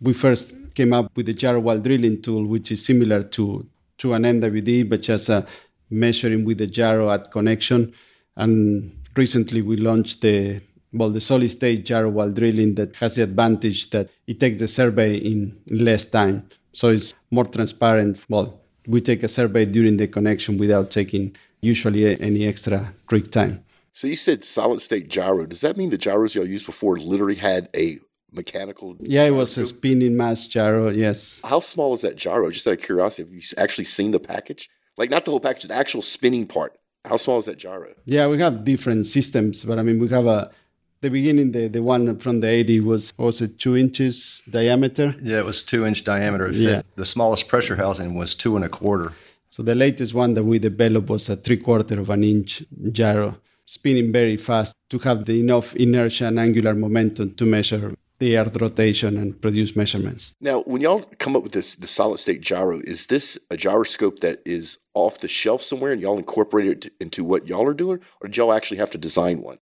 we 0.00 0.12
first 0.12 0.54
came 0.76 0.92
up 0.92 1.06
with 1.16 1.26
the 1.26 1.34
gyro 1.34 1.58
while 1.58 1.80
drilling 1.80 2.22
tool, 2.22 2.46
which 2.46 2.70
is 2.70 2.84
similar 2.90 3.24
to 3.36 3.66
to 4.02 4.12
an 4.12 4.22
MWD, 4.22 4.88
but 4.88 5.02
just 5.02 5.28
uh, 5.28 5.42
measuring 5.90 6.44
with 6.44 6.58
the 6.58 6.66
gyro 6.66 7.10
at 7.10 7.30
connection. 7.30 7.92
And 8.36 8.92
recently 9.16 9.62
we 9.62 9.76
launched 9.76 10.22
the 10.22 10.60
well 10.92 11.10
the 11.10 11.20
solid 11.20 11.50
state 11.50 11.84
gyro 11.84 12.08
while 12.08 12.30
drilling 12.30 12.74
that 12.76 12.96
has 12.96 13.16
the 13.16 13.22
advantage 13.22 13.90
that 13.90 14.08
it 14.26 14.40
takes 14.40 14.58
the 14.58 14.68
survey 14.68 15.16
in 15.16 15.58
less 15.68 16.04
time. 16.04 16.48
So 16.72 16.88
it's 16.88 17.14
more 17.30 17.44
transparent. 17.44 18.24
Well, 18.28 18.60
we 18.86 19.00
take 19.00 19.22
a 19.22 19.28
survey 19.28 19.64
during 19.64 19.96
the 19.96 20.08
connection 20.08 20.56
without 20.56 20.90
taking 20.90 21.36
usually 21.60 22.20
any 22.20 22.46
extra 22.46 22.94
rig 23.10 23.30
time. 23.30 23.64
So 23.92 24.06
you 24.06 24.16
said 24.16 24.44
solid 24.44 24.80
state 24.80 25.08
gyro. 25.08 25.44
Does 25.44 25.60
that 25.62 25.76
mean 25.76 25.90
the 25.90 25.98
gyros 25.98 26.34
y'all 26.34 26.46
used 26.46 26.66
before 26.66 26.98
literally 26.98 27.34
had 27.34 27.68
a 27.74 27.98
mechanical? 28.32 28.96
Yeah, 29.00 29.24
it 29.24 29.34
was 29.34 29.58
a 29.58 29.66
spinning 29.66 30.16
mass 30.16 30.46
gyro. 30.46 30.90
Yes. 30.90 31.38
How 31.42 31.60
small 31.60 31.94
is 31.94 32.02
that 32.02 32.16
gyro? 32.16 32.50
Just 32.50 32.66
out 32.66 32.74
of 32.74 32.80
curiosity, 32.80 33.24
have 33.24 33.32
you 33.32 33.42
actually 33.56 33.84
seen 33.84 34.12
the 34.12 34.20
package? 34.20 34.70
Like 34.98 35.10
not 35.10 35.24
the 35.24 35.30
whole 35.30 35.40
package, 35.40 35.64
the 35.64 35.74
actual 35.74 36.02
spinning 36.02 36.46
part. 36.46 36.78
How 37.04 37.16
small 37.16 37.38
is 37.38 37.46
that 37.46 37.58
gyro? 37.58 37.94
Yeah, 38.04 38.28
we 38.28 38.38
have 38.38 38.64
different 38.64 39.06
systems, 39.06 39.64
but 39.64 39.78
I 39.78 39.82
mean, 39.82 39.98
we 39.98 40.08
have 40.08 40.26
a 40.26 40.50
the 41.00 41.10
beginning, 41.10 41.52
the, 41.52 41.68
the 41.68 41.80
one 41.80 42.18
from 42.18 42.40
the 42.40 42.48
80 42.48 42.80
was 42.80 43.12
was 43.16 43.40
it 43.40 43.58
two 43.58 43.76
inches 43.76 44.42
diameter. 44.50 45.14
Yeah, 45.22 45.38
it 45.38 45.44
was 45.44 45.62
two 45.62 45.86
inch 45.86 46.02
diameter. 46.04 46.48
It. 46.48 46.56
Yeah. 46.56 46.82
The 46.96 47.06
smallest 47.06 47.46
pressure 47.46 47.76
housing 47.76 48.14
was 48.14 48.34
two 48.34 48.56
and 48.56 48.64
a 48.64 48.68
quarter. 48.68 49.12
So 49.46 49.62
the 49.62 49.76
latest 49.76 50.12
one 50.12 50.34
that 50.34 50.44
we 50.44 50.58
developed 50.58 51.08
was 51.08 51.28
a 51.28 51.36
three 51.36 51.56
quarter 51.56 52.00
of 52.00 52.10
an 52.10 52.24
inch 52.24 52.64
gyro, 52.92 53.38
spinning 53.64 54.12
very 54.12 54.36
fast 54.36 54.74
to 54.90 54.98
have 54.98 55.24
the 55.24 55.40
enough 55.40 55.74
inertia 55.76 56.26
and 56.26 56.38
angular 56.38 56.74
momentum 56.74 57.34
to 57.36 57.46
measure 57.46 57.94
the 58.18 58.36
earth 58.36 58.56
rotation 58.56 59.16
and 59.16 59.40
produce 59.40 59.76
measurements. 59.76 60.34
Now, 60.40 60.62
when 60.62 60.82
y'all 60.82 61.04
come 61.18 61.36
up 61.36 61.42
with 61.42 61.52
this 61.52 61.76
the 61.76 61.86
solid 61.86 62.18
state 62.18 62.40
gyro, 62.40 62.80
is 62.80 63.06
this 63.06 63.38
a 63.50 63.56
gyroscope 63.56 64.20
that 64.20 64.40
is 64.44 64.78
off 64.94 65.20
the 65.20 65.28
shelf 65.28 65.62
somewhere 65.62 65.92
and 65.92 66.02
y'all 66.02 66.18
incorporate 66.18 66.86
it 66.86 66.92
into 67.00 67.22
what 67.24 67.48
y'all 67.48 67.66
are 67.66 67.74
doing, 67.74 68.00
or 68.20 68.28
did 68.28 68.36
y'all 68.36 68.52
actually 68.52 68.78
have 68.78 68.90
to 68.90 68.98
design 68.98 69.42
one? 69.42 69.58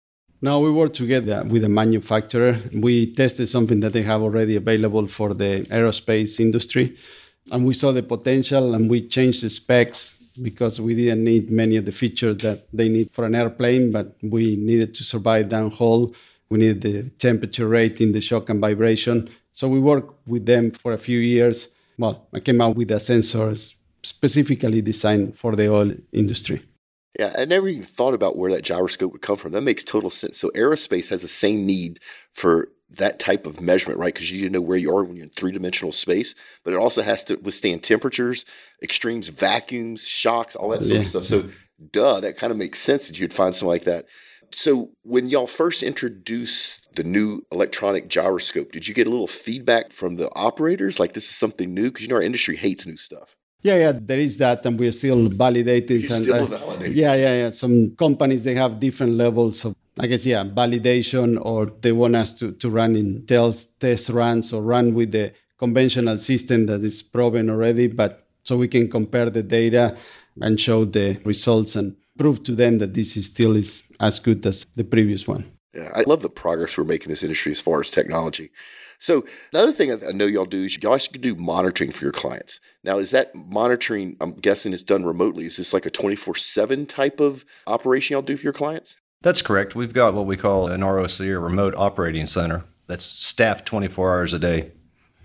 Now 0.42 0.60
we 0.60 0.72
worked 0.72 0.96
together 0.96 1.44
with 1.48 1.64
a 1.64 1.70
manufacturer. 1.70 2.60
We 2.74 3.14
tested 3.14 3.48
something 3.48 3.80
that 3.82 3.94
they 3.94 4.02
have 4.02 4.22
already 4.22 4.56
available 4.56 5.08
for 5.08 5.34
the 5.34 5.68
aerospace 5.70 6.40
industry, 6.40 6.98
and 7.52 7.66
we 7.66 7.74
saw 7.74 7.92
the 7.92 8.04
potential, 8.04 8.74
and 8.74 8.90
we 8.90 9.08
changed 9.08 9.44
the 9.44 9.50
specs 9.50 10.18
because 10.42 10.82
we 10.82 10.96
didn't 10.96 11.24
need 11.24 11.52
many 11.52 11.76
of 11.78 11.86
the 11.86 11.92
features 11.92 12.38
that 12.38 12.68
they 12.74 12.90
need 12.90 13.10
for 13.12 13.26
an 13.26 13.36
airplane, 13.36 13.92
but 13.92 14.16
we 14.24 14.56
needed 14.56 14.96
to 14.96 15.04
survive 15.04 15.48
downhole. 15.48 16.16
We 16.52 16.58
needed 16.60 16.82
the 16.82 17.10
temperature 17.12 17.68
rating, 17.68 18.12
the 18.12 18.20
shock 18.20 18.50
and 18.50 18.60
vibration. 18.60 19.30
So 19.54 19.70
we 19.70 19.80
worked 19.80 20.28
with 20.28 20.46
them 20.46 20.72
for 20.72 20.92
a 20.92 20.98
few 20.98 21.20
years. 21.20 21.70
Well, 21.98 22.28
I 22.34 22.42
came 22.42 22.60
out 22.60 22.76
with 22.76 22.92
a 22.92 23.00
sensor 23.00 23.54
specifically 24.04 24.82
designed 24.82 25.40
for 25.40 25.56
the 25.56 25.72
oil 25.72 25.94
industry. 26.12 26.62
Yeah, 27.18 27.34
I 27.38 27.46
never 27.46 27.70
even 27.70 27.84
thought 27.84 28.14
about 28.14 28.38
where 28.38 28.52
that 28.52 28.64
gyroscope 28.64 29.14
would 29.14 29.22
come 29.22 29.38
from. 29.38 29.54
That 29.54 29.62
makes 29.62 29.86
total 29.86 30.10
sense. 30.10 30.38
So 30.38 30.50
aerospace 30.50 31.08
has 31.08 31.22
the 31.22 31.30
same 31.30 31.66
need 31.66 32.00
for 32.34 32.68
that 32.98 33.20
type 33.20 33.48
of 33.48 33.62
measurement, 33.62 34.00
right? 34.00 34.14
Because 34.14 34.30
you 34.30 34.42
need 34.42 34.48
to 34.48 34.54
know 34.54 34.62
where 34.62 34.78
you 34.78 34.94
are 34.94 35.06
when 35.06 35.16
you're 35.16 35.24
in 35.24 35.30
three 35.30 35.54
dimensional 35.54 35.94
space, 35.94 36.36
but 36.66 36.74
it 36.74 36.78
also 36.78 37.02
has 37.02 37.24
to 37.26 37.36
withstand 37.38 37.84
temperatures, 37.84 38.44
extremes, 38.84 39.30
vacuums, 39.30 40.06
shocks, 40.06 40.58
all 40.58 40.70
that 40.70 40.84
sort 40.84 41.00
of 41.00 41.08
stuff. 41.08 41.24
So, 41.24 41.46
duh, 41.92 42.20
that 42.20 42.36
kind 42.36 42.52
of 42.52 42.58
makes 42.58 42.80
sense 42.80 43.08
that 43.08 43.18
you'd 43.18 43.32
find 43.32 43.56
something 43.56 43.70
like 43.70 43.86
that. 43.86 44.08
So, 44.54 44.92
when 45.04 45.30
y'all 45.30 45.48
first 45.48 45.84
introduced 45.84 46.96
the 46.96 47.04
new 47.04 47.46
electronic 47.52 48.08
gyroscope, 48.08 48.72
did 48.72 48.88
you 48.88 48.94
get 48.94 49.08
a 49.08 49.10
little 49.10 49.28
feedback 49.28 49.92
from 49.92 50.16
the 50.16 50.30
operators? 50.36 51.00
Like, 51.00 51.14
this 51.14 51.30
is 51.30 51.36
something 51.36 51.74
new? 51.74 51.90
Because 51.90 52.04
you 52.04 52.10
know, 52.10 52.16
our 52.16 52.22
industry 52.22 52.56
hates 52.56 52.86
new 52.86 52.98
stuff. 52.98 53.36
Yeah, 53.64 53.78
yeah, 53.78 53.92
there 53.96 54.20
is 54.20 54.38
that, 54.40 54.66
and 54.66 54.80
we're 54.80 54.92
still 54.92 55.30
validating. 55.30 56.02
You're 56.02 56.14
and, 56.14 56.24
still 56.24 56.54
uh, 56.54 56.58
validating. 56.60 56.96
Yeah, 56.96 57.16
yeah, 57.16 57.34
yeah. 57.36 57.50
Some 57.52 57.96
companies 57.96 58.44
they 58.44 58.56
have 58.56 58.80
different 58.80 59.14
levels 59.14 59.64
of, 59.66 59.76
I 60.00 60.08
guess, 60.08 60.26
yeah, 60.26 60.44
validation, 60.44 61.38
or 61.40 61.68
they 61.82 61.92
want 61.92 62.16
us 62.16 62.34
to 62.40 62.54
to 62.54 62.70
run 62.70 62.96
in 62.96 63.26
test 63.28 63.80
test 63.80 64.10
runs 64.10 64.52
or 64.52 64.64
run 64.64 64.96
with 64.96 65.12
the 65.12 65.34
conventional 65.62 66.18
system 66.18 66.66
that 66.66 66.84
is 66.84 67.04
proven 67.04 67.48
already, 67.50 67.88
but 67.88 68.26
so 68.44 68.58
we 68.58 68.68
can 68.68 68.90
compare 68.90 69.30
the 69.30 69.44
data 69.44 69.96
and 70.42 70.60
show 70.60 70.86
the 70.86 71.22
results 71.24 71.76
and 71.76 71.96
prove 72.22 72.44
to 72.44 72.54
them 72.54 72.78
that 72.78 72.94
this 72.94 73.18
is 73.18 73.26
still 73.26 73.56
is 73.56 73.82
as 74.00 74.20
good 74.20 74.46
as 74.46 74.66
the 74.76 74.84
previous 74.84 75.28
one. 75.28 75.52
Yeah, 75.74 75.90
I 75.96 76.02
love 76.02 76.22
the 76.22 76.30
progress 76.30 76.78
we're 76.78 76.84
making 76.84 77.06
in 77.06 77.12
this 77.12 77.24
industry 77.24 77.52
as 77.52 77.62
far 77.62 77.82
as 77.82 77.90
technology. 77.90 78.52
So 79.00 79.26
another 79.52 79.72
thing 79.72 79.92
I 79.92 80.10
I 80.10 80.12
know 80.12 80.26
y'all 80.26 80.46
do 80.46 80.66
is 80.66 80.78
y'all 80.84 80.92
also 80.92 81.12
do 81.14 81.34
monitoring 81.36 81.92
for 81.92 82.04
your 82.06 82.12
clients. 82.12 82.60
Now, 82.84 83.00
is 83.00 83.10
that 83.12 83.34
monitoring? 83.34 84.18
I'm 84.22 84.34
guessing 84.34 84.74
it's 84.74 84.84
done 84.84 85.04
remotely. 85.06 85.46
Is 85.46 85.58
this 85.58 85.74
like 85.74 85.88
a 85.88 85.90
24 85.90 86.36
seven 86.36 86.86
type 86.86 87.20
of 87.20 87.44
operation 87.66 88.14
y'all 88.14 88.22
do 88.22 88.38
for 88.38 88.44
your 88.44 88.54
clients? 88.54 88.98
That's 89.24 89.42
correct. 89.42 89.76
We've 89.76 89.94
got 89.94 90.14
what 90.14 90.26
we 90.26 90.38
call 90.38 90.68
an 90.68 90.84
ROC 90.84 91.22
or 91.22 91.40
remote 91.40 91.74
operating 91.76 92.28
center 92.28 92.66
that's 92.88 93.06
staffed 93.06 93.66
24 93.66 94.14
hours 94.14 94.34
a 94.34 94.40
day. 94.40 94.72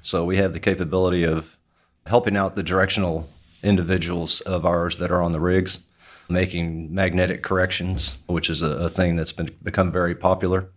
So 0.00 0.24
we 0.24 0.36
have 0.36 0.52
the 0.52 0.60
capability 0.60 1.24
of 1.24 1.58
helping 2.06 2.36
out 2.36 2.56
the 2.56 2.62
directional 2.62 3.28
individuals 3.62 4.40
of 4.42 4.64
ours 4.64 4.98
that 4.98 5.10
are 5.10 5.22
on 5.22 5.32
the 5.32 5.40
rigs, 5.40 5.80
making 6.28 6.94
magnetic 6.94 7.42
corrections, 7.42 8.18
which 8.26 8.50
is 8.50 8.62
a, 8.62 8.68
a 8.68 8.88
thing 8.88 9.16
that's 9.16 9.32
been 9.32 9.54
become 9.62 9.92
very 9.92 10.14
popular, 10.14 10.68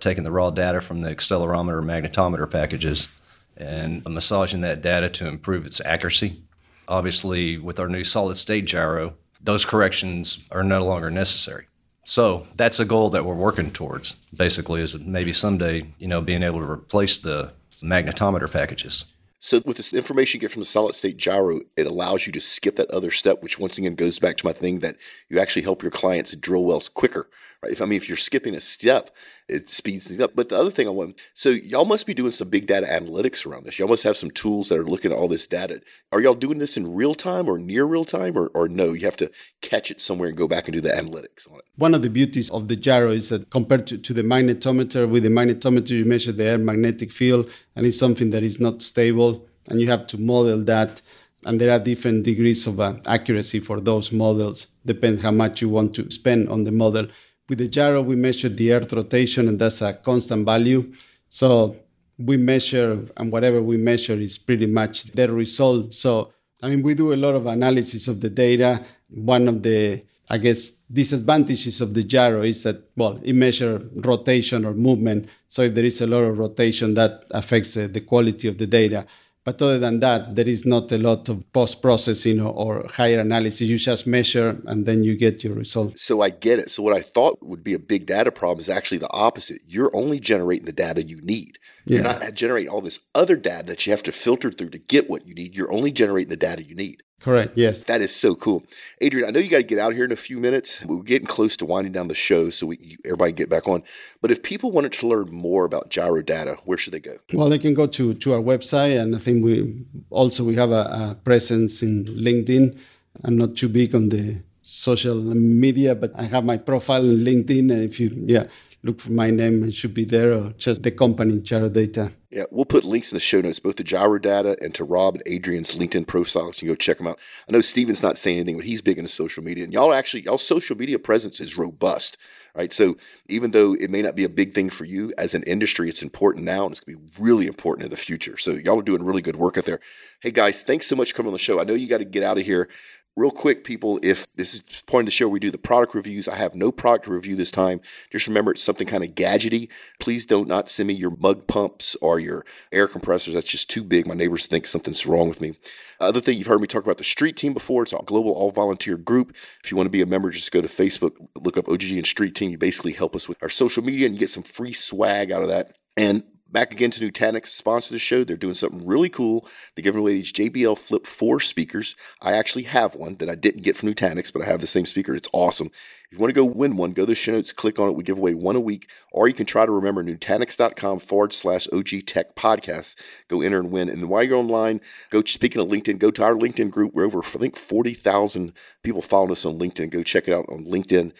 taking 0.00 0.24
the 0.24 0.30
raw 0.32 0.50
data 0.50 0.80
from 0.80 1.00
the 1.00 1.14
accelerometer 1.14 1.82
magnetometer 1.82 2.50
packages 2.50 3.08
and 3.56 4.04
massaging 4.04 4.60
that 4.62 4.82
data 4.82 5.08
to 5.10 5.26
improve 5.26 5.66
its 5.66 5.80
accuracy. 5.84 6.42
Obviously, 6.88 7.58
with 7.58 7.78
our 7.78 7.88
new 7.88 8.04
solid 8.04 8.36
state 8.36 8.64
gyro, 8.64 9.14
those 9.40 9.64
corrections 9.64 10.42
are 10.50 10.64
no 10.64 10.84
longer 10.84 11.10
necessary. 11.10 11.66
So 12.04 12.46
that's 12.56 12.80
a 12.80 12.84
goal 12.84 13.10
that 13.10 13.24
we're 13.24 13.34
working 13.34 13.70
towards. 13.70 14.14
Basically, 14.34 14.80
is 14.80 14.98
maybe 14.98 15.32
someday, 15.32 15.92
you 15.98 16.08
know, 16.08 16.20
being 16.20 16.42
able 16.42 16.60
to 16.60 16.70
replace 16.70 17.18
the 17.18 17.52
magnetometer 17.82 18.50
packages. 18.50 19.04
So 19.44 19.60
with 19.66 19.76
this 19.76 19.92
information 19.92 20.38
you 20.38 20.40
get 20.42 20.52
from 20.52 20.60
the 20.60 20.66
solid 20.66 20.94
state 20.94 21.16
gyro, 21.16 21.62
it 21.76 21.88
allows 21.88 22.28
you 22.28 22.32
to 22.32 22.40
skip 22.40 22.76
that 22.76 22.88
other 22.92 23.10
step, 23.10 23.42
which 23.42 23.58
once 23.58 23.76
again 23.76 23.96
goes 23.96 24.20
back 24.20 24.36
to 24.36 24.46
my 24.46 24.52
thing 24.52 24.78
that 24.78 24.96
you 25.28 25.40
actually 25.40 25.62
help 25.62 25.82
your 25.82 25.90
clients 25.90 26.32
drill 26.36 26.64
wells 26.64 26.88
quicker. 26.88 27.28
Right? 27.60 27.72
If 27.72 27.82
I 27.82 27.86
mean 27.86 27.96
if 27.96 28.08
you're 28.08 28.16
skipping 28.16 28.54
a 28.54 28.60
step, 28.60 29.10
it 29.48 29.68
speeds 29.68 30.08
things 30.08 30.20
up. 30.20 30.34
But 30.34 30.48
the 30.48 30.58
other 30.58 30.70
thing 30.70 30.86
I 30.86 30.90
want, 30.90 31.18
so 31.34 31.50
y'all 31.50 31.84
must 31.84 32.06
be 32.06 32.14
doing 32.14 32.32
some 32.32 32.48
big 32.48 32.66
data 32.66 32.86
analytics 32.86 33.46
around 33.46 33.64
this. 33.64 33.78
Y'all 33.78 33.88
must 33.88 34.02
have 34.04 34.16
some 34.16 34.30
tools 34.30 34.68
that 34.68 34.78
are 34.78 34.84
looking 34.84 35.12
at 35.12 35.18
all 35.18 35.28
this 35.28 35.46
data. 35.46 35.80
Are 36.12 36.20
y'all 36.20 36.34
doing 36.34 36.58
this 36.58 36.76
in 36.76 36.94
real 36.94 37.14
time 37.14 37.48
or 37.48 37.58
near 37.58 37.84
real 37.84 38.04
time, 38.04 38.36
or, 38.36 38.48
or 38.54 38.68
no? 38.68 38.92
You 38.92 39.04
have 39.06 39.16
to 39.18 39.30
catch 39.60 39.90
it 39.90 40.00
somewhere 40.00 40.28
and 40.28 40.38
go 40.38 40.48
back 40.48 40.68
and 40.68 40.74
do 40.74 40.80
the 40.80 40.90
analytics 40.90 41.50
on 41.50 41.58
it. 41.58 41.64
One 41.76 41.94
of 41.94 42.02
the 42.02 42.10
beauties 42.10 42.50
of 42.50 42.68
the 42.68 42.76
gyro 42.76 43.10
is 43.10 43.28
that 43.28 43.50
compared 43.50 43.86
to, 43.88 43.98
to 43.98 44.12
the 44.12 44.22
magnetometer, 44.22 45.08
with 45.08 45.22
the 45.22 45.28
magnetometer 45.28 45.90
you 45.90 46.04
measure 46.04 46.32
the 46.32 46.44
air 46.44 46.58
magnetic 46.58 47.12
field, 47.12 47.50
and 47.76 47.86
it's 47.86 47.98
something 47.98 48.30
that 48.30 48.42
is 48.42 48.60
not 48.60 48.82
stable 48.82 49.46
and 49.68 49.80
you 49.80 49.88
have 49.88 50.06
to 50.08 50.18
model 50.18 50.62
that 50.64 51.00
and 51.44 51.60
there 51.60 51.72
are 51.72 51.78
different 51.78 52.22
degrees 52.24 52.66
of 52.66 52.78
uh, 52.78 52.94
accuracy 53.06 53.60
for 53.60 53.80
those 53.80 54.12
models 54.12 54.68
depends 54.86 55.22
how 55.22 55.30
much 55.30 55.60
you 55.60 55.68
want 55.68 55.94
to 55.94 56.10
spend 56.10 56.48
on 56.48 56.64
the 56.64 56.72
model 56.72 57.06
with 57.48 57.58
the 57.58 57.68
gyro 57.68 58.02
we 58.02 58.16
measure 58.16 58.48
the 58.48 58.72
earth 58.72 58.92
rotation 58.92 59.48
and 59.48 59.58
that's 59.58 59.82
a 59.82 59.94
constant 59.94 60.44
value. 60.46 60.92
So 61.30 61.76
we 62.18 62.36
measure 62.36 63.06
and 63.16 63.32
whatever 63.32 63.62
we 63.62 63.76
measure 63.76 64.14
is 64.14 64.38
pretty 64.38 64.66
much 64.66 65.04
the 65.12 65.32
result. 65.32 65.94
So 65.94 66.32
i 66.62 66.68
mean 66.68 66.82
we 66.82 66.94
do 66.94 67.12
a 67.12 67.16
lot 67.16 67.34
of 67.34 67.46
analysis 67.46 68.08
of 68.08 68.20
the 68.20 68.30
data. 68.30 68.84
One 69.08 69.48
of 69.48 69.62
the 69.62 70.04
i 70.30 70.38
guess 70.38 70.70
disadvantages 70.92 71.80
of 71.80 71.94
the 71.94 72.04
gyro 72.04 72.42
is 72.42 72.62
that 72.62 72.90
well 72.96 73.20
it 73.22 73.34
measures 73.34 73.82
rotation 73.96 74.64
or 74.64 74.74
movement. 74.74 75.28
So 75.48 75.62
if 75.62 75.74
there 75.74 75.84
is 75.84 76.00
a 76.00 76.06
lot 76.06 76.24
of 76.24 76.38
rotation 76.38 76.94
that 76.94 77.24
affects 77.30 77.76
uh, 77.76 77.88
the 77.90 78.00
quality 78.00 78.48
of 78.48 78.58
the 78.58 78.66
data 78.66 79.06
but 79.44 79.60
other 79.60 79.78
than 79.78 80.00
that, 80.00 80.36
there 80.36 80.46
is 80.46 80.64
not 80.64 80.92
a 80.92 80.98
lot 80.98 81.28
of 81.28 81.50
post 81.52 81.82
processing 81.82 82.40
or, 82.40 82.52
or, 82.52 82.88
higher 82.88 83.18
analysis. 83.18 83.62
You 83.62 83.76
just 83.76 84.06
measure 84.06 84.60
and 84.66 84.86
then 84.86 85.02
you 85.02 85.16
get 85.16 85.42
your 85.42 85.54
results. 85.54 86.02
So 86.02 86.20
I 86.20 86.30
get 86.30 86.60
it. 86.60 86.70
So 86.70 86.82
what 86.82 86.94
I 86.94 87.02
thought 87.02 87.38
would 87.42 87.64
be 87.64 87.74
a 87.74 87.78
big 87.78 88.06
data 88.06 88.30
problem 88.30 88.60
is 88.60 88.68
actually 88.68 88.98
the 88.98 89.10
opposite. 89.10 89.60
You're 89.66 89.94
only 89.96 90.20
generating 90.20 90.66
the 90.66 90.72
data 90.72 91.02
you 91.02 91.20
need. 91.22 91.58
You're 91.84 92.02
not 92.02 92.34
generating 92.34 92.70
all 92.70 92.80
this 92.80 93.00
other 93.14 93.36
data 93.36 93.66
that 93.66 93.86
you 93.86 93.92
have 93.92 94.04
to 94.04 94.12
filter 94.12 94.52
through 94.52 94.70
to 94.70 94.78
get 94.78 95.10
what 95.10 95.26
you 95.26 95.34
need. 95.34 95.56
You're 95.56 95.72
only 95.72 95.90
generating 95.90 96.30
the 96.30 96.36
data 96.36 96.62
you 96.62 96.76
need. 96.76 97.02
Correct. 97.22 97.56
Yes. 97.56 97.84
That 97.84 98.00
is 98.00 98.14
so 98.14 98.34
cool. 98.34 98.64
Adrian, 99.00 99.28
I 99.28 99.30
know 99.30 99.38
you 99.38 99.48
got 99.48 99.58
to 99.58 99.62
get 99.62 99.78
out 99.78 99.94
here 99.94 100.04
in 100.04 100.10
a 100.10 100.16
few 100.16 100.40
minutes. 100.40 100.84
We're 100.84 101.02
getting 101.02 101.28
close 101.28 101.56
to 101.58 101.64
winding 101.64 101.92
down 101.92 102.08
the 102.08 102.16
show, 102.16 102.50
so 102.50 102.66
we 102.66 102.98
everybody 103.04 103.30
get 103.32 103.48
back 103.48 103.68
on. 103.68 103.84
But 104.20 104.32
if 104.32 104.42
people 104.42 104.72
wanted 104.72 104.92
to 104.94 105.06
learn 105.06 105.30
more 105.30 105.64
about 105.64 105.88
Gyrodata, 105.88 106.58
where 106.64 106.76
should 106.76 106.92
they 106.92 107.00
go? 107.00 107.18
Well, 107.32 107.48
they 107.48 107.58
can 107.58 107.74
go 107.74 107.86
to 107.86 108.14
to 108.14 108.32
our 108.34 108.40
website, 108.40 109.00
and 109.00 109.14
I 109.14 109.18
think 109.18 109.44
we 109.44 109.84
also 110.10 110.42
we 110.42 110.56
have 110.56 110.72
a, 110.72 111.14
a 111.14 111.18
presence 111.22 111.82
in 111.82 112.04
LinkedIn. 112.06 112.76
I'm 113.22 113.36
not 113.36 113.56
too 113.56 113.68
big 113.68 113.94
on 113.94 114.08
the 114.08 114.42
social 114.62 115.14
media, 115.14 115.94
but 115.94 116.10
I 116.16 116.24
have 116.24 116.44
my 116.44 116.56
profile 116.56 117.04
in 117.04 117.18
LinkedIn, 117.18 117.70
and 117.70 117.84
if 117.84 118.00
you 118.00 118.10
yeah 118.26 118.46
look 118.84 119.00
for 119.00 119.12
my 119.12 119.30
name. 119.30 119.62
and 119.62 119.74
should 119.74 119.94
be 119.94 120.04
there 120.04 120.32
or 120.32 120.50
just 120.58 120.82
the 120.82 120.90
company, 120.90 121.40
Gyrodata. 121.40 122.12
Yeah, 122.30 122.44
we'll 122.50 122.64
put 122.64 122.84
links 122.84 123.12
in 123.12 123.16
the 123.16 123.20
show 123.20 123.42
notes, 123.42 123.60
both 123.60 123.76
to 123.76 123.84
Gyrodata 123.84 124.56
and 124.62 124.74
to 124.74 124.84
Rob 124.84 125.14
and 125.14 125.22
Adrian's 125.26 125.74
LinkedIn 125.74 126.06
profiles. 126.06 126.62
You 126.62 126.68
can 126.68 126.72
go 126.74 126.76
check 126.76 126.96
them 126.96 127.06
out. 127.06 127.18
I 127.46 127.52
know 127.52 127.60
Steven's 127.60 128.02
not 128.02 128.16
saying 128.16 128.38
anything, 128.38 128.56
but 128.56 128.64
he's 128.64 128.80
big 128.80 128.98
into 128.98 129.10
social 129.10 129.44
media. 129.44 129.64
And 129.64 129.72
y'all 129.72 129.92
actually, 129.92 130.22
y'all 130.22 130.38
social 130.38 130.74
media 130.74 130.98
presence 130.98 131.40
is 131.40 131.58
robust, 131.58 132.16
right? 132.54 132.72
So 132.72 132.96
even 133.28 133.50
though 133.50 133.74
it 133.74 133.90
may 133.90 134.00
not 134.00 134.16
be 134.16 134.24
a 134.24 134.30
big 134.30 134.54
thing 134.54 134.70
for 134.70 134.86
you 134.86 135.12
as 135.18 135.34
an 135.34 135.42
industry, 135.42 135.90
it's 135.90 136.02
important 136.02 136.46
now 136.46 136.64
and 136.64 136.72
it's 136.72 136.80
going 136.80 136.96
to 136.96 137.04
be 137.04 137.22
really 137.22 137.46
important 137.46 137.84
in 137.84 137.90
the 137.90 137.98
future. 137.98 138.38
So 138.38 138.52
y'all 138.52 138.78
are 138.78 138.82
doing 138.82 139.02
really 139.02 139.22
good 139.22 139.36
work 139.36 139.58
out 139.58 139.66
there. 139.66 139.80
Hey 140.20 140.30
guys, 140.30 140.62
thanks 140.62 140.86
so 140.86 140.96
much 140.96 141.10
for 141.12 141.18
coming 141.18 141.28
on 141.28 141.34
the 141.34 141.38
show. 141.38 141.60
I 141.60 141.64
know 141.64 141.74
you 141.74 141.86
got 141.86 141.98
to 141.98 142.04
get 142.06 142.22
out 142.22 142.38
of 142.38 142.44
here 142.46 142.70
real 143.16 143.30
quick, 143.30 143.64
people, 143.64 144.00
if 144.02 144.26
this 144.34 144.54
is 144.54 144.82
point 144.86 145.02
of 145.02 145.06
the 145.06 145.12
show 145.12 145.28
we 145.28 145.38
do 145.38 145.50
the 145.50 145.58
product 145.58 145.94
reviews, 145.94 146.28
I 146.28 146.36
have 146.36 146.54
no 146.54 146.72
product 146.72 147.06
review 147.06 147.36
this 147.36 147.50
time. 147.50 147.80
Just 148.10 148.26
remember 148.26 148.52
it's 148.52 148.62
something 148.62 148.86
kind 148.86 149.04
of 149.04 149.10
gadgety. 149.10 149.68
Please 150.00 150.24
don't 150.24 150.48
not 150.48 150.68
send 150.68 150.86
me 150.86 150.94
your 150.94 151.14
mug 151.18 151.46
pumps 151.46 151.96
or 152.00 152.18
your 152.18 152.44
air 152.70 152.88
compressors. 152.88 153.34
That's 153.34 153.50
just 153.50 153.68
too 153.68 153.84
big. 153.84 154.06
My 154.06 154.14
neighbors 154.14 154.46
think 154.46 154.66
something's 154.66 155.06
wrong 155.06 155.28
with 155.28 155.40
me. 155.40 155.54
Other 156.00 156.20
thing 156.20 156.38
you've 156.38 156.46
heard 156.46 156.60
me 156.60 156.66
talk 156.66 156.84
about 156.84 156.98
the 156.98 157.04
street 157.04 157.36
team 157.36 157.52
before. 157.52 157.82
It's 157.82 157.92
a 157.92 157.98
global 158.04 158.32
all 158.32 158.50
volunteer 158.50 158.96
group. 158.96 159.34
If 159.62 159.70
you 159.70 159.76
want 159.76 159.86
to 159.86 159.90
be 159.90 160.02
a 160.02 160.06
member, 160.06 160.30
just 160.30 160.50
go 160.50 160.62
to 160.62 160.68
Facebook, 160.68 161.12
look 161.36 161.56
up 161.56 161.66
OGGN 161.66 162.06
Street 162.06 162.34
Team. 162.34 162.50
You 162.50 162.58
basically 162.58 162.92
help 162.92 163.14
us 163.14 163.28
with 163.28 163.42
our 163.42 163.48
social 163.48 163.82
media 163.82 164.06
and 164.06 164.14
you 164.14 164.20
get 164.20 164.30
some 164.30 164.42
free 164.42 164.72
swag 164.72 165.30
out 165.30 165.42
of 165.42 165.48
that. 165.48 165.76
And 165.96 166.24
Back 166.52 166.70
again 166.70 166.90
to 166.90 167.10
Nutanix, 167.10 167.46
sponsor 167.46 167.94
the 167.94 167.98
show. 167.98 168.24
They're 168.24 168.36
doing 168.36 168.52
something 168.52 168.86
really 168.86 169.08
cool. 169.08 169.48
They're 169.74 169.82
giving 169.82 170.00
away 170.00 170.12
these 170.12 170.32
JBL 170.34 170.76
Flip 170.76 171.06
4 171.06 171.40
speakers. 171.40 171.96
I 172.20 172.34
actually 172.34 172.64
have 172.64 172.94
one 172.94 173.14
that 173.16 173.30
I 173.30 173.34
didn't 173.34 173.62
get 173.62 173.74
from 173.74 173.88
Nutanix, 173.88 174.30
but 174.30 174.42
I 174.42 174.44
have 174.44 174.60
the 174.60 174.66
same 174.66 174.84
speaker. 174.84 175.14
It's 175.14 175.30
awesome. 175.32 175.68
If 175.68 176.12
you 176.12 176.18
want 176.18 176.28
to 176.28 176.38
go 176.38 176.44
win 176.44 176.76
one, 176.76 176.92
go 176.92 177.04
to 177.04 177.06
the 177.06 177.14
show 177.14 177.32
notes, 177.32 177.52
click 177.52 177.80
on 177.80 177.88
it. 177.88 177.94
We 177.96 178.04
give 178.04 178.18
away 178.18 178.34
one 178.34 178.54
a 178.54 178.60
week, 178.60 178.90
or 179.12 179.28
you 179.28 179.32
can 179.32 179.46
try 179.46 179.64
to 179.64 179.72
remember 179.72 180.04
Nutanix.com 180.04 180.98
forward 180.98 181.32
slash 181.32 181.66
OG 181.72 182.04
Tech 182.04 182.36
Podcast. 182.36 182.96
Go 183.28 183.40
enter 183.40 183.58
and 183.58 183.70
win. 183.70 183.88
And 183.88 184.06
while 184.10 184.22
you're 184.22 184.36
online, 184.36 184.82
go, 185.08 185.24
speaking 185.24 185.62
of 185.62 185.68
LinkedIn, 185.68 185.98
go 185.98 186.10
to 186.10 186.22
our 186.22 186.34
LinkedIn 186.34 186.70
group. 186.70 186.92
We're 186.92 187.06
over, 187.06 187.20
I 187.20 187.22
think, 187.22 187.56
40,000 187.56 188.52
people 188.82 189.00
following 189.00 189.32
us 189.32 189.46
on 189.46 189.58
LinkedIn. 189.58 189.88
Go 189.88 190.02
check 190.02 190.28
it 190.28 190.34
out 190.34 190.44
on 190.50 190.66
LinkedIn. 190.66 191.12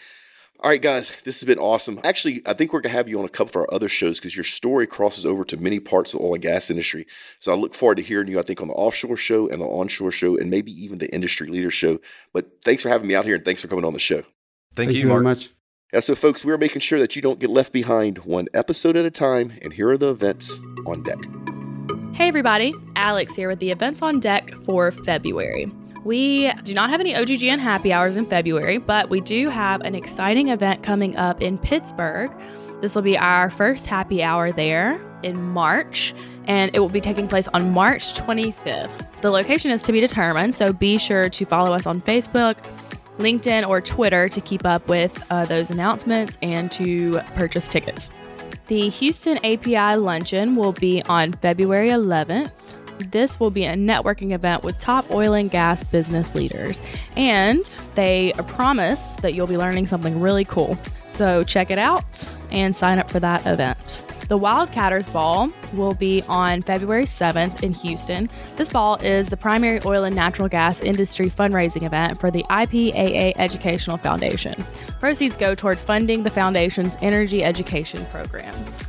All 0.63 0.69
right, 0.69 0.81
guys, 0.81 1.13
this 1.25 1.41
has 1.41 1.45
been 1.45 1.59
awesome. 1.59 1.99
Actually, 2.05 2.41
I 2.45 2.53
think 2.53 2.71
we're 2.71 2.79
going 2.79 2.93
to 2.93 2.97
have 2.97 3.09
you 3.09 3.19
on 3.19 3.25
a 3.25 3.29
couple 3.29 3.49
of 3.49 3.55
our 3.57 3.73
other 3.73 3.89
shows 3.89 4.17
because 4.17 4.33
your 4.33 4.45
story 4.45 4.87
crosses 4.87 5.25
over 5.25 5.43
to 5.43 5.57
many 5.57 5.81
parts 5.81 6.13
of 6.13 6.21
the 6.21 6.25
oil 6.25 6.35
and 6.35 6.41
gas 6.41 6.69
industry. 6.69 7.05
So 7.39 7.51
I 7.51 7.55
look 7.55 7.73
forward 7.73 7.95
to 7.95 8.01
hearing 8.01 8.29
you, 8.29 8.39
I 8.39 8.43
think, 8.43 8.61
on 8.61 8.69
the 8.69 8.73
offshore 8.73 9.17
show 9.17 9.49
and 9.49 9.61
the 9.61 9.65
onshore 9.65 10.11
show 10.11 10.37
and 10.37 10.49
maybe 10.49 10.71
even 10.71 10.99
the 10.99 11.13
industry 11.13 11.49
leader 11.49 11.69
show. 11.69 11.99
But 12.31 12.61
thanks 12.63 12.81
for 12.81 12.87
having 12.87 13.09
me 13.09 13.13
out 13.13 13.25
here 13.25 13.35
and 13.35 13.43
thanks 13.43 13.61
for 13.61 13.67
coming 13.67 13.83
on 13.83 13.91
the 13.91 13.99
show. 13.99 14.21
Thank, 14.21 14.31
Thank 14.75 14.91
you, 14.93 15.01
you 15.01 15.07
very 15.09 15.21
much. 15.21 15.49
Yeah, 15.91 15.99
so, 15.99 16.15
folks, 16.15 16.45
we're 16.45 16.57
making 16.57 16.79
sure 16.79 16.97
that 16.97 17.17
you 17.17 17.21
don't 17.21 17.39
get 17.39 17.49
left 17.49 17.73
behind 17.73 18.19
one 18.19 18.47
episode 18.53 18.95
at 18.95 19.03
a 19.03 19.11
time. 19.11 19.51
And 19.61 19.73
here 19.73 19.89
are 19.89 19.97
the 19.97 20.11
events 20.11 20.61
on 20.87 21.03
deck. 21.03 21.19
Hey, 22.13 22.29
everybody. 22.29 22.73
Alex 22.95 23.35
here 23.35 23.49
with 23.49 23.59
the 23.59 23.71
events 23.71 24.01
on 24.01 24.21
deck 24.21 24.53
for 24.63 24.93
February. 24.93 25.69
We 26.03 26.51
do 26.63 26.73
not 26.73 26.89
have 26.89 26.99
any 26.99 27.13
OGGN 27.13 27.59
happy 27.59 27.93
hours 27.93 28.17
in 28.17 28.25
February, 28.25 28.77
but 28.77 29.09
we 29.09 29.21
do 29.21 29.49
have 29.49 29.81
an 29.81 29.95
exciting 29.95 30.49
event 30.49 30.83
coming 30.83 31.15
up 31.15 31.41
in 31.41 31.57
Pittsburgh. 31.57 32.31
This 32.81 32.95
will 32.95 33.01
be 33.01 33.17
our 33.17 33.49
first 33.49 33.85
happy 33.85 34.21
hour 34.21 34.51
there 34.51 34.99
in 35.23 35.41
March, 35.41 36.13
and 36.45 36.75
it 36.75 36.79
will 36.79 36.89
be 36.89 36.99
taking 36.99 37.29
place 37.29 37.47
on 37.53 37.71
March 37.71 38.13
25th. 38.15 39.07
The 39.21 39.31
location 39.31 39.71
is 39.71 39.81
to 39.83 39.93
be 39.93 40.01
determined, 40.01 40.57
so 40.57 40.73
be 40.73 40.97
sure 40.97 41.29
to 41.29 41.45
follow 41.45 41.73
us 41.73 41.85
on 41.85 42.01
Facebook, 42.01 42.57
LinkedIn, 43.19 43.65
or 43.65 43.79
Twitter 43.79 44.27
to 44.27 44.41
keep 44.41 44.65
up 44.65 44.85
with 44.89 45.23
uh, 45.29 45.45
those 45.45 45.69
announcements 45.69 46.37
and 46.41 46.69
to 46.73 47.21
purchase 47.35 47.69
tickets. 47.69 48.09
The 48.67 48.89
Houston 48.89 49.37
API 49.45 49.95
Luncheon 49.95 50.57
will 50.57 50.73
be 50.73 51.01
on 51.03 51.31
February 51.33 51.89
11th. 51.89 52.51
This 52.99 53.39
will 53.39 53.51
be 53.51 53.65
a 53.65 53.75
networking 53.75 54.33
event 54.33 54.63
with 54.63 54.79
top 54.79 55.09
oil 55.11 55.33
and 55.33 55.49
gas 55.49 55.83
business 55.83 56.33
leaders, 56.35 56.81
and 57.15 57.63
they 57.95 58.33
promise 58.47 58.99
that 59.21 59.33
you'll 59.33 59.47
be 59.47 59.57
learning 59.57 59.87
something 59.87 60.19
really 60.19 60.45
cool. 60.45 60.77
So 61.07 61.43
check 61.43 61.69
it 61.69 61.77
out 61.77 62.27
and 62.51 62.75
sign 62.75 62.99
up 62.99 63.09
for 63.09 63.19
that 63.19 63.45
event. 63.45 64.03
The 64.29 64.39
Wildcatters 64.39 65.11
Ball 65.11 65.49
will 65.73 65.93
be 65.93 66.23
on 66.27 66.61
February 66.61 67.05
7th 67.05 67.61
in 67.61 67.73
Houston. 67.73 68.29
This 68.55 68.69
ball 68.69 68.95
is 68.95 69.27
the 69.29 69.37
primary 69.37 69.81
oil 69.85 70.05
and 70.05 70.15
natural 70.15 70.47
gas 70.47 70.79
industry 70.79 71.29
fundraising 71.29 71.83
event 71.83 72.19
for 72.19 72.31
the 72.31 72.43
IPAA 72.49 73.33
Educational 73.35 73.97
Foundation. 73.97 74.55
Proceeds 74.99 75.35
go 75.35 75.53
toward 75.53 75.77
funding 75.77 76.23
the 76.23 76.29
foundation's 76.29 76.95
energy 77.01 77.43
education 77.43 78.05
programs. 78.05 78.82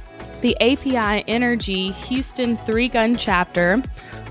The 0.45 0.61
API 0.61 1.25
Energy 1.27 1.93
Houston 1.93 2.59
Three 2.59 2.89
Gun 2.89 3.17
Chapter 3.17 3.83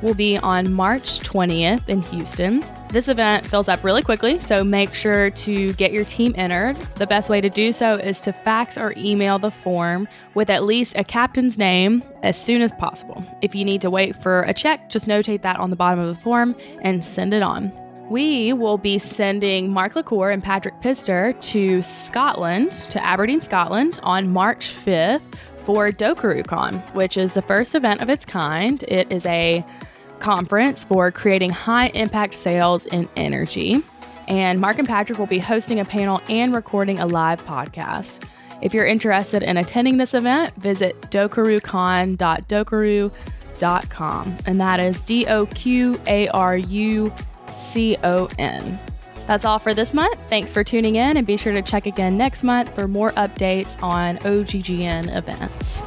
will 0.04 0.14
be 0.14 0.38
on 0.38 0.72
March 0.72 1.22
20th 1.22 1.90
in 1.90 2.04
Houston. 2.04 2.64
This 2.90 3.08
event 3.08 3.48
fills 3.48 3.68
up 3.68 3.84
really 3.84 4.04
quickly, 4.04 4.40
so 4.40 4.64
make 4.64 4.94
sure 4.94 5.32
to 5.32 5.74
get 5.74 5.92
your 5.92 6.06
team 6.06 6.36
entered. 6.38 6.76
The 6.98 7.08
best 7.08 7.32
way 7.32 7.42
to 7.42 7.50
do 7.50 7.72
so 7.72 7.96
is 7.96 8.22
to 8.22 8.32
fax 8.32 8.78
or 8.78 8.94
email 8.96 9.40
the 9.40 9.50
form 9.50 10.08
with 10.36 10.52
at 10.52 10.66
least 10.66 10.96
a 10.96 11.04
captain's 11.04 11.58
name 11.58 12.04
as 12.22 12.40
soon 12.40 12.62
as 12.62 12.72
possible. 12.74 13.26
If 13.42 13.56
you 13.56 13.66
need 13.66 13.82
to 13.82 13.90
wait 13.90 14.22
for 14.22 14.44
a 14.44 14.54
check, 14.54 14.92
just 14.92 15.08
notate 15.08 15.42
that 15.42 15.60
on 15.60 15.72
the 15.72 15.76
bottom 15.76 15.98
of 15.98 16.16
the 16.16 16.22
form 16.22 16.56
and 16.84 17.04
send 17.04 17.34
it 17.34 17.42
on. 17.42 17.74
We 18.12 18.54
will 18.54 18.78
be 18.78 19.00
sending 19.00 19.72
Mark 19.72 19.96
LaCour 19.96 20.30
and 20.30 20.44
Patrick 20.44 20.80
Pister 20.82 21.34
to 21.34 21.82
Scotland, 21.82 22.72
to 22.92 23.04
Aberdeen, 23.04 23.42
Scotland 23.42 24.00
on 24.04 24.30
March 24.30 24.76
5th 24.76 25.24
for 25.66 25.90
DoqaruCon, 25.90 26.80
which 26.94 27.18
is 27.18 27.34
the 27.34 27.42
first 27.42 27.76
event 27.76 28.02
of 28.02 28.10
its 28.10 28.26
kind. 28.26 28.84
It 28.88 29.12
is 29.12 29.26
a 29.26 29.66
conference 30.20 30.84
for 30.84 31.12
creating 31.12 31.52
high 31.52 31.88
impact 31.88 32.36
sales 32.36 32.86
in 32.86 33.10
energy. 33.16 33.82
And 34.28 34.62
Mark 34.62 34.80
and 34.80 34.88
Patrick 34.88 35.20
will 35.20 35.26
be 35.26 35.40
hosting 35.40 35.80
a 35.80 35.86
panel 35.86 36.22
and 36.30 36.56
recording 36.56 37.00
a 37.00 37.06
live 37.06 37.46
podcast. 37.46 38.24
If 38.62 38.74
you're 38.74 38.88
interested 38.88 39.44
in 39.44 39.58
attending 39.58 39.98
this 39.98 40.14
event, 40.14 40.56
visit 40.56 41.02
dokurucon.dokaru.com 41.12 43.12
doqarucon.com. 43.64 44.38
And 44.46 44.60
that 44.60 44.80
is 44.80 45.02
D 45.02 45.26
O 45.28 45.46
Q 45.48 46.00
A 46.08 46.28
R 46.30 46.58
U 46.58 47.14
C 47.58 47.98
O 48.04 48.30
N. 48.38 48.80
That's 49.28 49.46
all 49.46 49.60
for 49.60 49.74
this 49.74 49.94
month. 49.94 50.20
Thanks 50.30 50.52
for 50.52 50.64
tuning 50.64 50.96
in 50.96 51.18
and 51.18 51.26
be 51.26 51.38
sure 51.38 51.54
to 51.54 51.62
check 51.62 51.86
again 51.86 52.18
next 52.18 52.44
month 52.44 52.74
for 52.74 52.88
more 52.88 53.12
updates 53.12 53.82
on 53.82 54.18
OGGN 54.18 55.16
events. 55.16 55.82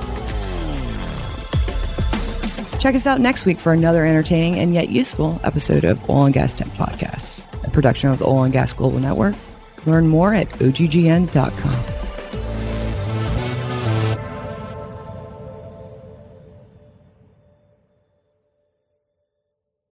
Check 2.81 2.95
us 2.95 3.07
out 3.07 3.21
next 3.21 3.47
week 3.47 3.59
for 3.59 3.73
another 3.73 4.07
entertaining 4.07 4.59
and 4.59 4.73
yet 4.73 4.89
useful 4.89 5.41
episode 5.43 5.85
of 5.85 6.09
Oil 6.09 6.27
and 6.27 6.35
Gas 6.35 6.55
Tech 6.55 6.69
Podcast, 6.69 7.41
a 7.67 7.71
production 7.71 8.11
of 8.11 8.19
the 8.19 8.27
Oil 8.27 8.45
and 8.45 8.53
Gas 8.53 8.73
Global 8.73 9.01
Network. 9.01 9.35
Learn 9.87 10.07
more 10.09 10.35
at 10.35 10.49
oggn.com. 10.49 11.96